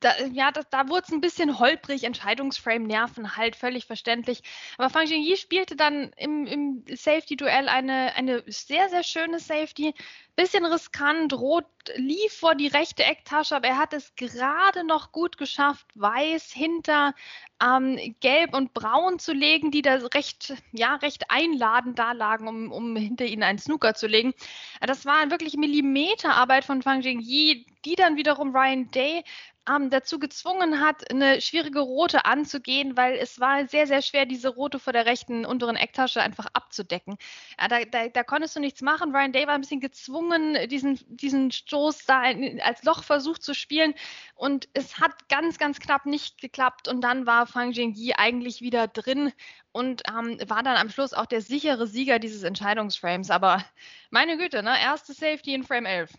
da, 0.00 0.12
ja, 0.32 0.52
das, 0.52 0.68
da 0.70 0.88
wurde 0.88 1.04
es 1.06 1.12
ein 1.12 1.20
bisschen 1.20 1.58
holprig, 1.58 2.04
Entscheidungsframe, 2.04 2.84
Nerven 2.84 3.36
halt, 3.36 3.56
völlig 3.56 3.86
verständlich. 3.86 4.42
Aber 4.78 4.90
Fang 4.90 5.06
Jingyi 5.06 5.36
spielte 5.36 5.74
dann 5.76 6.10
im, 6.16 6.46
im 6.46 6.84
Safety-Duell 6.88 7.68
eine, 7.68 8.14
eine 8.14 8.44
sehr, 8.46 8.88
sehr 8.88 9.02
schöne 9.02 9.40
Safety. 9.40 9.94
Bisschen 10.36 10.66
riskant, 10.66 11.32
rot 11.32 11.64
lief 11.94 12.34
vor 12.34 12.54
die 12.54 12.66
rechte 12.66 13.02
Ecktasche, 13.02 13.56
aber 13.56 13.68
er 13.68 13.78
hat 13.78 13.94
es 13.94 14.14
gerade 14.16 14.84
noch 14.84 15.10
gut 15.10 15.38
geschafft, 15.38 15.86
weiß 15.94 16.52
hinter 16.52 17.14
ähm, 17.62 18.14
gelb 18.20 18.54
und 18.54 18.74
braun 18.74 19.18
zu 19.18 19.32
legen, 19.32 19.70
die 19.70 19.80
da 19.80 19.94
recht, 20.14 20.54
ja, 20.72 20.96
recht 20.96 21.30
einladend 21.30 21.98
da 21.98 22.12
lagen, 22.12 22.48
um, 22.48 22.70
um 22.70 22.96
hinter 22.96 23.24
ihnen 23.24 23.44
einen 23.44 23.58
Snooker 23.58 23.94
zu 23.94 24.06
legen. 24.06 24.34
Das 24.80 25.06
war 25.06 25.30
wirklich 25.30 25.56
Millimeterarbeit 25.56 26.66
von 26.66 26.82
Fang 26.82 27.00
Jingyi, 27.00 27.64
die 27.86 27.94
dann 27.94 28.16
wiederum 28.16 28.54
Ryan 28.54 28.90
Day 28.90 29.24
ähm, 29.68 29.90
dazu 29.90 30.18
gezwungen 30.18 30.80
hat, 30.80 31.10
eine 31.10 31.40
schwierige 31.40 31.80
rote 31.80 32.24
anzugehen, 32.24 32.96
weil 32.96 33.16
es 33.16 33.40
war 33.40 33.66
sehr, 33.68 33.86
sehr 33.86 34.02
schwer, 34.02 34.26
diese 34.26 34.48
rote 34.48 34.78
vor 34.78 34.92
der 34.92 35.06
rechten 35.06 35.44
unteren 35.44 35.76
Ecktasche 35.76 36.22
einfach 36.22 36.46
abzudecken. 36.52 37.16
Ja, 37.60 37.68
da, 37.68 37.84
da, 37.84 38.08
da, 38.08 38.22
konntest 38.22 38.56
du 38.56 38.60
nichts 38.60 38.80
machen. 38.82 39.14
Ryan 39.14 39.32
Day 39.32 39.46
war 39.46 39.54
ein 39.54 39.60
bisschen 39.60 39.80
gezwungen, 39.80 40.25
diesen, 40.68 40.98
diesen 41.08 41.50
Stoß 41.50 42.04
da 42.06 42.22
als 42.62 42.82
Lochversuch 42.84 43.38
zu 43.38 43.54
spielen 43.54 43.94
und 44.34 44.68
es 44.74 45.00
hat 45.00 45.28
ganz, 45.28 45.58
ganz 45.58 45.80
knapp 45.80 46.06
nicht 46.06 46.40
geklappt 46.40 46.88
und 46.88 47.00
dann 47.00 47.26
war 47.26 47.46
Fang 47.46 47.72
Jingyi 47.72 48.14
eigentlich 48.14 48.60
wieder 48.60 48.88
drin 48.88 49.32
und 49.72 50.02
ähm, 50.08 50.38
war 50.48 50.62
dann 50.62 50.76
am 50.76 50.90
Schluss 50.90 51.12
auch 51.12 51.26
der 51.26 51.42
sichere 51.42 51.86
Sieger 51.86 52.18
dieses 52.18 52.42
Entscheidungsframes. 52.42 53.30
Aber 53.30 53.64
meine 54.10 54.38
Güte, 54.38 54.62
ne? 54.62 54.80
erste 54.80 55.12
Safety 55.12 55.54
in 55.54 55.64
Frame 55.64 55.86
11. 55.86 56.12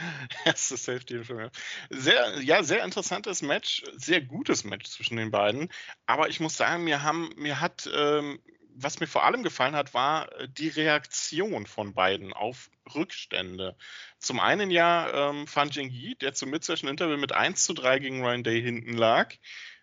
Erste 0.44 0.76
Safety 0.76 1.16
in 1.16 1.24
Film. 1.24 1.50
Sehr, 1.90 2.40
ja, 2.40 2.62
sehr 2.62 2.84
interessantes 2.84 3.42
Match, 3.42 3.82
sehr 3.96 4.22
gutes 4.22 4.64
Match 4.64 4.88
zwischen 4.88 5.16
den 5.16 5.30
beiden. 5.30 5.68
Aber 6.06 6.28
ich 6.28 6.40
muss 6.40 6.56
sagen, 6.56 6.84
mir 6.84 7.02
haben, 7.02 7.30
mir 7.36 7.60
hat, 7.60 7.88
ähm, 7.94 8.40
was 8.82 9.00
mir 9.00 9.06
vor 9.06 9.24
allem 9.24 9.42
gefallen 9.42 9.76
hat, 9.76 9.94
war 9.94 10.32
äh, 10.40 10.48
die 10.48 10.68
Reaktion 10.68 11.66
von 11.66 11.94
beiden 11.94 12.32
auf 12.32 12.70
Rückstände. 12.94 13.76
Zum 14.18 14.40
einen 14.40 14.70
ja 14.70 15.30
ähm, 15.30 15.46
Fan 15.46 15.70
Jingyi, 15.70 16.16
der 16.16 16.34
zum 16.34 16.50
Mid-Session 16.50 16.88
Interview 16.88 17.16
mit 17.16 17.32
1 17.32 17.64
zu 17.64 17.74
3 17.74 17.98
gegen 17.98 18.24
Ryan 18.24 18.44
Day 18.44 18.62
hinten 18.62 18.94
lag. 18.94 19.34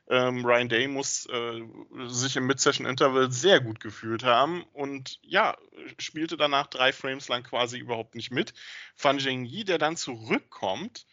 Ähm, 0.10 0.46
Ryan 0.46 0.70
Day 0.70 0.88
muss 0.88 1.26
äh, 1.26 1.62
sich 2.08 2.38
im 2.38 2.48
Mid-Session-Interval 2.48 3.32
sehr 3.32 3.60
gut 3.60 3.82
gefühlt 3.82 4.24
haben 4.24 4.64
und 4.74 5.20
ja, 5.22 5.58
spielte 6.00 6.38
danach 6.38 6.68
drei 6.68 6.94
Frames 6.94 7.28
lang 7.28 7.44
quasi 7.44 7.78
überhaupt 7.78 8.16
nicht 8.16 8.32
mit. 8.32 8.54
Fan 8.96 9.18
Jingyi, 9.18 9.66
der 9.66 9.78
dann 9.80 9.98
zurückkommt, 9.98 11.06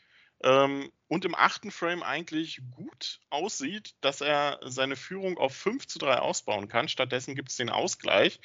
Ähm, 0.44 0.92
und 1.08 1.24
im 1.24 1.34
achten 1.34 1.70
Frame 1.70 2.02
eigentlich 2.02 2.60
gut 2.70 3.20
aussieht, 3.30 3.94
dass 4.02 4.20
er 4.20 4.60
seine 4.62 4.94
Führung 4.96 5.38
auf 5.38 5.56
5 5.56 5.86
zu 5.86 5.98
3 5.98 6.18
ausbauen 6.18 6.68
kann. 6.68 6.88
Stattdessen 6.88 7.34
gibt 7.34 7.50
es 7.50 7.56
den 7.56 7.70
Ausgleich. 7.70 8.40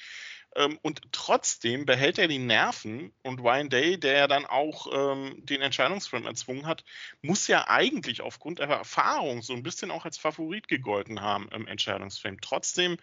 Ähm, 0.55 0.79
und 0.81 1.01
trotzdem 1.11 1.85
behält 1.85 2.17
er 2.17 2.27
die 2.27 2.39
Nerven 2.39 3.13
und 3.23 3.41
Ryan 3.41 3.69
Day, 3.69 3.99
der 3.99 4.13
ja 4.13 4.27
dann 4.27 4.45
auch 4.45 4.87
ähm, 4.91 5.45
den 5.45 5.61
Entscheidungsframe 5.61 6.25
erzwungen 6.25 6.65
hat, 6.65 6.85
muss 7.21 7.47
ja 7.47 7.67
eigentlich 7.67 8.21
aufgrund 8.21 8.59
der 8.59 8.69
Erfahrung 8.69 9.41
so 9.41 9.53
ein 9.53 9.63
bisschen 9.63 9.91
auch 9.91 10.05
als 10.05 10.17
Favorit 10.17 10.67
gegolten 10.67 11.21
haben 11.21 11.49
im 11.49 11.67
Entscheidungsframe. 11.67 12.39
Trotzdem 12.41 12.97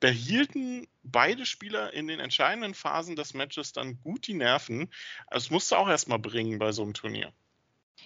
behielten 0.00 0.88
beide 1.02 1.44
Spieler 1.46 1.92
in 1.92 2.08
den 2.08 2.20
entscheidenden 2.20 2.74
Phasen 2.74 3.16
des 3.16 3.34
Matches 3.34 3.72
dann 3.72 4.00
gut 4.00 4.26
die 4.26 4.34
Nerven. 4.34 4.90
Also, 5.26 5.44
das 5.46 5.50
musst 5.50 5.72
du 5.72 5.76
auch 5.76 5.88
erstmal 5.88 6.18
bringen 6.18 6.58
bei 6.58 6.72
so 6.72 6.82
einem 6.82 6.94
Turnier. 6.94 7.32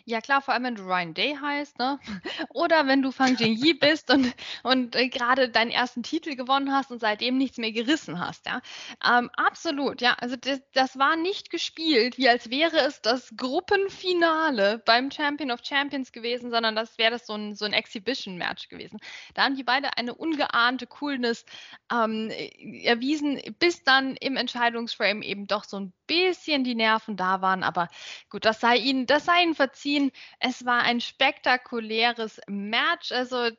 Ja 0.04 0.20
klar, 0.20 0.42
vor 0.42 0.54
allem 0.54 0.64
wenn 0.64 0.74
du 0.74 0.82
Ryan 0.82 1.14
Day 1.14 1.36
heißt, 1.40 1.78
ne? 1.78 1.98
Oder 2.50 2.86
wenn 2.86 3.02
du 3.02 3.10
Fang 3.10 3.36
Jingyi 3.36 3.74
bist 3.74 4.10
und, 4.10 4.34
und 4.62 4.96
äh, 4.96 5.08
gerade 5.08 5.48
deinen 5.48 5.70
ersten 5.70 6.02
Titel 6.02 6.36
gewonnen 6.36 6.72
hast 6.72 6.90
und 6.90 7.00
seitdem 7.00 7.38
nichts 7.38 7.58
mehr 7.58 7.72
gerissen 7.72 8.20
hast, 8.20 8.46
ja. 8.46 8.60
Ähm, 9.06 9.30
absolut, 9.36 10.00
ja. 10.00 10.14
Also 10.20 10.36
das, 10.36 10.60
das 10.72 10.98
war 10.98 11.16
nicht 11.16 11.50
gespielt, 11.50 12.18
wie 12.18 12.28
als 12.28 12.50
wäre 12.50 12.78
es 12.78 13.00
das 13.00 13.32
Gruppenfinale 13.36 14.82
beim 14.84 15.10
Champion 15.10 15.50
of 15.50 15.60
Champions 15.62 16.12
gewesen, 16.12 16.50
sondern 16.50 16.76
das 16.76 16.98
wäre 16.98 17.12
das 17.12 17.26
so 17.26 17.34
ein, 17.34 17.54
so 17.54 17.64
ein 17.64 17.72
Exhibition-Match 17.72 18.68
gewesen. 18.68 18.98
Da 19.34 19.44
haben 19.44 19.56
die 19.56 19.64
beide 19.64 19.96
eine 19.96 20.14
ungeahnte 20.14 20.86
Coolness 20.86 21.44
ähm, 21.92 22.30
erwiesen, 22.82 23.40
bis 23.58 23.84
dann 23.84 24.16
im 24.16 24.36
Entscheidungsframe 24.36 25.22
eben 25.22 25.46
doch 25.46 25.64
so 25.64 25.78
ein 25.78 25.92
bisschen 26.06 26.64
die 26.64 26.74
Nerven 26.74 27.16
da 27.16 27.40
waren. 27.40 27.62
Aber 27.62 27.88
gut, 28.28 28.44
das 28.44 28.60
sei 28.60 28.76
ihnen, 28.76 29.06
das 29.06 29.24
sei 29.24 29.42
ihnen 29.42 29.54
verziehen. 29.54 29.83
Es 30.40 30.64
war 30.64 30.82
ein 30.82 31.00
spektakuläres 31.00 32.40
Match. 32.48 33.12
Also 33.12 33.50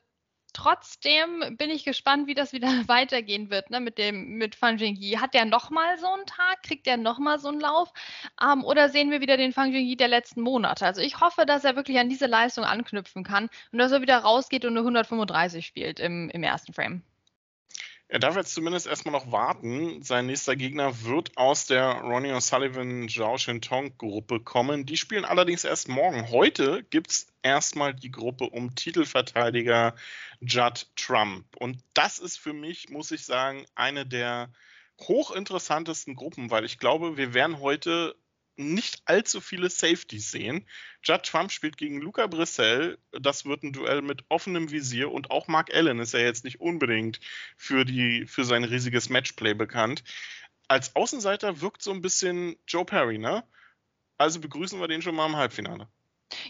trotzdem 0.53 1.57
bin 1.57 1.69
ich 1.69 1.83
gespannt, 1.83 2.27
wie 2.27 2.33
das 2.33 2.53
wieder 2.53 2.67
weitergehen 2.87 3.49
wird 3.49 3.69
ne, 3.69 3.79
mit 3.79 3.97
dem 3.97 4.37
mit 4.37 4.55
Fang 4.55 4.77
Jingyi. 4.77 5.17
Hat 5.19 5.33
der 5.33 5.45
nochmal 5.45 5.97
so 5.99 6.07
einen 6.07 6.25
Tag? 6.25 6.63
Kriegt 6.63 6.85
der 6.87 6.97
nochmal 6.97 7.39
so 7.39 7.49
einen 7.49 7.59
Lauf? 7.59 7.91
Ähm, 8.41 8.63
oder 8.63 8.89
sehen 8.89 9.11
wir 9.11 9.21
wieder 9.21 9.37
den 9.37 9.53
Fang 9.53 9.71
Jingyi 9.71 9.95
der 9.97 10.07
letzten 10.07 10.41
Monate? 10.41 10.85
Also 10.85 11.01
ich 11.01 11.19
hoffe, 11.19 11.45
dass 11.45 11.63
er 11.63 11.75
wirklich 11.75 11.99
an 11.99 12.09
diese 12.09 12.27
Leistung 12.27 12.63
anknüpfen 12.63 13.23
kann 13.23 13.49
und 13.71 13.79
dass 13.79 13.91
er 13.91 14.01
wieder 14.01 14.17
rausgeht 14.17 14.65
und 14.65 14.71
eine 14.71 14.79
135 14.79 15.65
spielt 15.65 15.99
im, 15.99 16.29
im 16.29 16.43
ersten 16.43 16.73
Frame. 16.73 17.03
Er 18.07 18.19
darf 18.19 18.35
jetzt 18.35 18.53
zumindest 18.53 18.85
erstmal 18.85 19.13
noch 19.13 19.31
warten. 19.31 20.03
Sein 20.03 20.27
nächster 20.27 20.55
Gegner 20.55 21.03
wird 21.03 21.35
aus 21.37 21.65
der 21.65 22.01
Ronnie 22.01 22.33
O'Sullivan 22.33 23.09
Zhao 23.09 23.37
Shintong 23.37 23.97
Gruppe 23.97 24.39
kommen. 24.39 24.85
Die 24.85 24.95
spielen 24.95 25.25
allerdings 25.25 25.63
erst 25.63 25.89
morgen. 25.89 26.29
Heute 26.29 26.83
gibt 26.83 27.09
es 27.09 27.27
erstmal 27.41 27.95
die 27.95 28.11
Gruppe 28.11 28.45
um 28.45 28.75
Titelverteidiger 28.75 29.95
Judd 30.39 30.87
Trump. 30.95 31.45
Und 31.57 31.83
das 31.95 32.19
ist 32.19 32.37
für 32.37 32.53
mich, 32.53 32.89
muss 32.89 33.09
ich 33.09 33.25
sagen, 33.25 33.65
eine 33.73 34.05
der 34.05 34.51
hochinteressantesten 35.01 36.15
Gruppen, 36.15 36.51
weil 36.51 36.63
ich 36.63 36.77
glaube, 36.77 37.17
wir 37.17 37.33
werden 37.33 37.59
heute 37.59 38.15
nicht 38.57 39.01
allzu 39.05 39.41
viele 39.41 39.69
Safeties 39.69 40.31
sehen. 40.31 40.67
Judd 41.03 41.23
Trump 41.23 41.51
spielt 41.51 41.77
gegen 41.77 42.01
Luca 42.01 42.27
Brissell. 42.27 42.97
Das 43.11 43.45
wird 43.45 43.63
ein 43.63 43.73
Duell 43.73 44.01
mit 44.01 44.23
offenem 44.29 44.71
Visier 44.71 45.11
und 45.11 45.31
auch 45.31 45.47
Mark 45.47 45.73
Allen 45.73 45.99
ist 45.99 46.13
ja 46.13 46.19
jetzt 46.19 46.43
nicht 46.43 46.61
unbedingt 46.61 47.19
für, 47.57 47.85
die, 47.85 48.25
für 48.25 48.45
sein 48.45 48.63
riesiges 48.63 49.09
Matchplay 49.09 49.53
bekannt. 49.53 50.03
Als 50.67 50.95
Außenseiter 50.95 51.61
wirkt 51.61 51.81
so 51.81 51.91
ein 51.91 52.01
bisschen 52.01 52.55
Joe 52.67 52.85
Perry, 52.85 53.17
ne? 53.17 53.43
Also 54.17 54.39
begrüßen 54.39 54.79
wir 54.79 54.87
den 54.87 55.01
schon 55.01 55.15
mal 55.15 55.27
im 55.27 55.35
Halbfinale. 55.35 55.87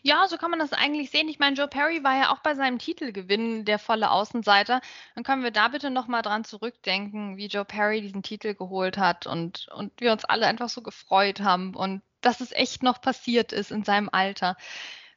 Ja, 0.04 0.28
so 0.28 0.38
kann 0.38 0.52
man 0.52 0.60
das 0.60 0.74
eigentlich 0.74 1.12
sehen. 1.12 1.28
Ich 1.28 1.40
meine, 1.40 1.56
Joe 1.56 1.68
Perry 1.68 2.04
war 2.04 2.16
ja 2.16 2.32
auch 2.32 2.40
bei 2.40 2.56
seinem 2.56 2.80
Titelgewinn 2.80 3.66
der 3.66 3.80
volle 3.80 4.12
Außenseiter. 4.12 4.82
Dann 5.16 5.24
können 5.24 5.44
wir 5.44 5.52
da 5.52 5.68
bitte 5.68 5.90
nochmal 5.90 6.22
dran 6.22 6.44
zurückdenken, 6.44 7.38
wie 7.38 7.48
Joe 7.48 7.66
Perry 7.66 8.02
diesen 8.02 8.24
Titel 8.24 8.54
geholt 8.54 8.98
hat 8.98 9.28
und, 9.28 9.68
und 9.76 10.00
wir 10.00 10.12
uns 10.12 10.26
alle 10.26 10.48
einfach 10.48 10.70
so 10.70 10.82
gefreut 10.82 11.42
haben 11.42 11.76
und 11.76 12.02
dass 12.22 12.42
es 12.42 12.52
echt 12.52 12.84
noch 12.84 13.02
passiert 13.02 13.52
ist 13.52 13.72
in 13.72 13.84
seinem 13.84 14.10
Alter. 14.12 14.56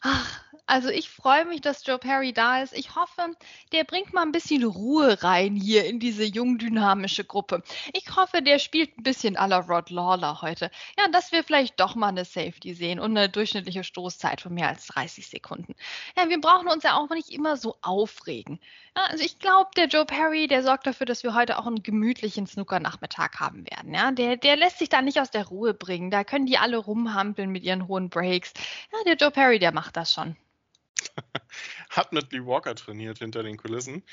Ach, 0.00 0.44
also 0.68 0.90
ich 0.90 1.08
freue 1.08 1.46
mich, 1.46 1.62
dass 1.62 1.84
Joe 1.87 1.98
Perry 1.98 2.34
da 2.34 2.62
ist. 2.62 2.76
Ich 2.76 2.94
hoffe, 2.94 3.34
der 3.72 3.84
bringt 3.84 4.12
mal 4.12 4.22
ein 4.22 4.32
bisschen 4.32 4.64
Ruhe 4.64 5.22
rein 5.22 5.56
hier 5.56 5.87
in 5.87 5.98
diese 5.98 6.25
jung 6.25 6.58
dynamische 6.58 7.25
Gruppe. 7.25 7.62
Ich 7.94 8.14
hoffe, 8.14 8.42
der 8.42 8.58
spielt 8.58 8.98
ein 8.98 9.02
bisschen 9.02 9.38
à 9.38 9.46
la 9.48 9.60
Rod 9.60 9.88
Lawler 9.88 10.42
heute. 10.42 10.70
Ja, 10.98 11.08
dass 11.08 11.32
wir 11.32 11.42
vielleicht 11.42 11.80
doch 11.80 11.94
mal 11.94 12.08
eine 12.08 12.26
Safety 12.26 12.75
sehen 12.75 13.00
und 13.00 13.16
eine 13.16 13.30
durchschnittliche 13.30 13.82
Stoßzeit 13.82 14.42
von 14.42 14.52
mehr 14.52 14.68
als 14.68 14.87
30 14.88 15.26
Sekunden. 15.26 15.75
Ja, 16.18 16.28
wir 16.28 16.38
brauchen 16.38 16.68
uns 16.68 16.84
ja 16.84 16.99
auch 16.99 17.08
nicht 17.08 17.30
immer 17.30 17.56
so 17.56 17.76
aufregen. 17.80 18.60
Ja, 18.95 19.04
also 19.04 19.25
ich 19.25 19.38
glaube, 19.38 19.71
der 19.75 19.86
Joe 19.86 20.04
Perry, 20.04 20.49
der 20.49 20.62
sorgt 20.62 20.86
dafür, 20.86 21.06
dass 21.06 21.23
wir 21.23 21.34
heute 21.34 21.58
auch 21.58 21.66
einen 21.66 21.82
gemütlichen 21.82 22.47
Snooker-Nachmittag 22.47 23.40
haben 23.40 23.64
werden. 23.71 23.95
Ja, 23.95 24.10
der, 24.10 24.36
der 24.36 24.56
lässt 24.56 24.78
sich 24.78 24.90
da 24.90 25.00
nicht 25.00 25.19
aus 25.19 25.30
der 25.30 25.47
Ruhe 25.47 25.73
bringen. 25.73 26.10
Da 26.10 26.25
können 26.25 26.45
die 26.45 26.58
alle 26.58 26.76
rumhampeln 26.76 27.49
mit 27.49 27.64
ihren 27.64 27.88
hohen 27.88 28.10
Breaks. 28.10 28.52
Ja, 28.93 28.99
der 29.06 29.16
Joe 29.16 29.30
Perry, 29.30 29.58
der 29.58 29.73
macht 29.73 29.97
das 29.97 30.12
schon. 30.12 30.36
Hat 31.99 32.13
mit 32.13 32.32
Lee 32.32 32.47
Walker 32.47 32.76
trainiert 32.76 33.19
hinter 33.19 33.43
den 33.43 33.56
Kulissen. 33.56 34.04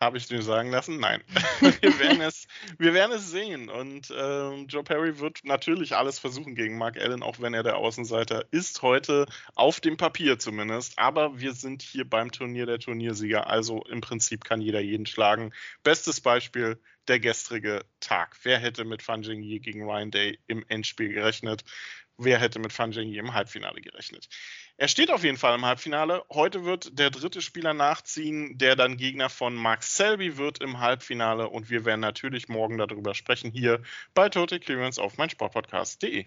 Habe 0.00 0.16
ich 0.16 0.26
dir 0.26 0.40
sagen 0.40 0.70
lassen? 0.70 0.98
Nein. 0.98 1.22
wir, 1.60 1.98
werden 1.98 2.22
es, 2.22 2.48
wir 2.78 2.94
werden 2.94 3.12
es 3.12 3.30
sehen. 3.30 3.68
Und 3.68 4.08
äh, 4.08 4.62
Joe 4.62 4.82
Perry 4.82 5.18
wird 5.18 5.40
natürlich 5.44 5.94
alles 5.94 6.18
versuchen 6.18 6.54
gegen 6.54 6.78
Mark 6.78 6.96
Allen, 6.96 7.22
auch 7.22 7.40
wenn 7.40 7.52
er 7.52 7.62
der 7.62 7.76
Außenseiter 7.76 8.46
ist 8.50 8.80
heute, 8.80 9.26
auf 9.56 9.80
dem 9.80 9.98
Papier 9.98 10.38
zumindest. 10.38 10.98
Aber 10.98 11.38
wir 11.38 11.52
sind 11.52 11.82
hier 11.82 12.08
beim 12.08 12.32
Turnier 12.32 12.64
der 12.64 12.78
Turniersieger. 12.78 13.46
Also 13.46 13.82
im 13.90 14.00
Prinzip 14.00 14.42
kann 14.42 14.62
jeder 14.62 14.80
jeden 14.80 15.04
schlagen. 15.04 15.52
Bestes 15.82 16.22
Beispiel 16.22 16.80
der 17.08 17.20
gestrige 17.20 17.84
Tag. 18.00 18.38
Wer 18.42 18.58
hätte 18.58 18.86
mit 18.86 19.02
Fan 19.02 19.22
Jingyi 19.22 19.60
gegen 19.60 19.82
Ryan 19.82 20.10
Day 20.10 20.38
im 20.46 20.64
Endspiel 20.68 21.12
gerechnet? 21.12 21.62
Wer 22.16 22.38
hätte 22.38 22.60
mit 22.60 22.72
Fan 22.72 22.92
Jingyi 22.92 23.18
im 23.18 23.34
Halbfinale 23.34 23.80
gerechnet? 23.80 24.28
Er 24.76 24.88
steht 24.88 25.10
auf 25.10 25.24
jeden 25.24 25.36
Fall 25.36 25.54
im 25.56 25.64
Halbfinale. 25.64 26.24
Heute 26.30 26.64
wird 26.64 26.98
der 26.98 27.10
dritte 27.10 27.40
Spieler 27.40 27.74
nachziehen, 27.74 28.56
der 28.56 28.76
dann 28.76 28.96
Gegner 28.96 29.28
von 29.28 29.54
Mark 29.54 29.82
Selby 29.82 30.36
wird 30.36 30.60
im 30.60 30.78
Halbfinale. 30.78 31.48
Und 31.48 31.70
wir 31.70 31.84
werden 31.84 32.00
natürlich 32.00 32.48
morgen 32.48 32.78
darüber 32.78 33.14
sprechen 33.14 33.50
hier 33.50 33.82
bei 34.14 34.28
Total 34.28 34.60
Clearance 34.60 35.02
auf 35.02 35.18
meinsportpodcast.de. 35.18 36.26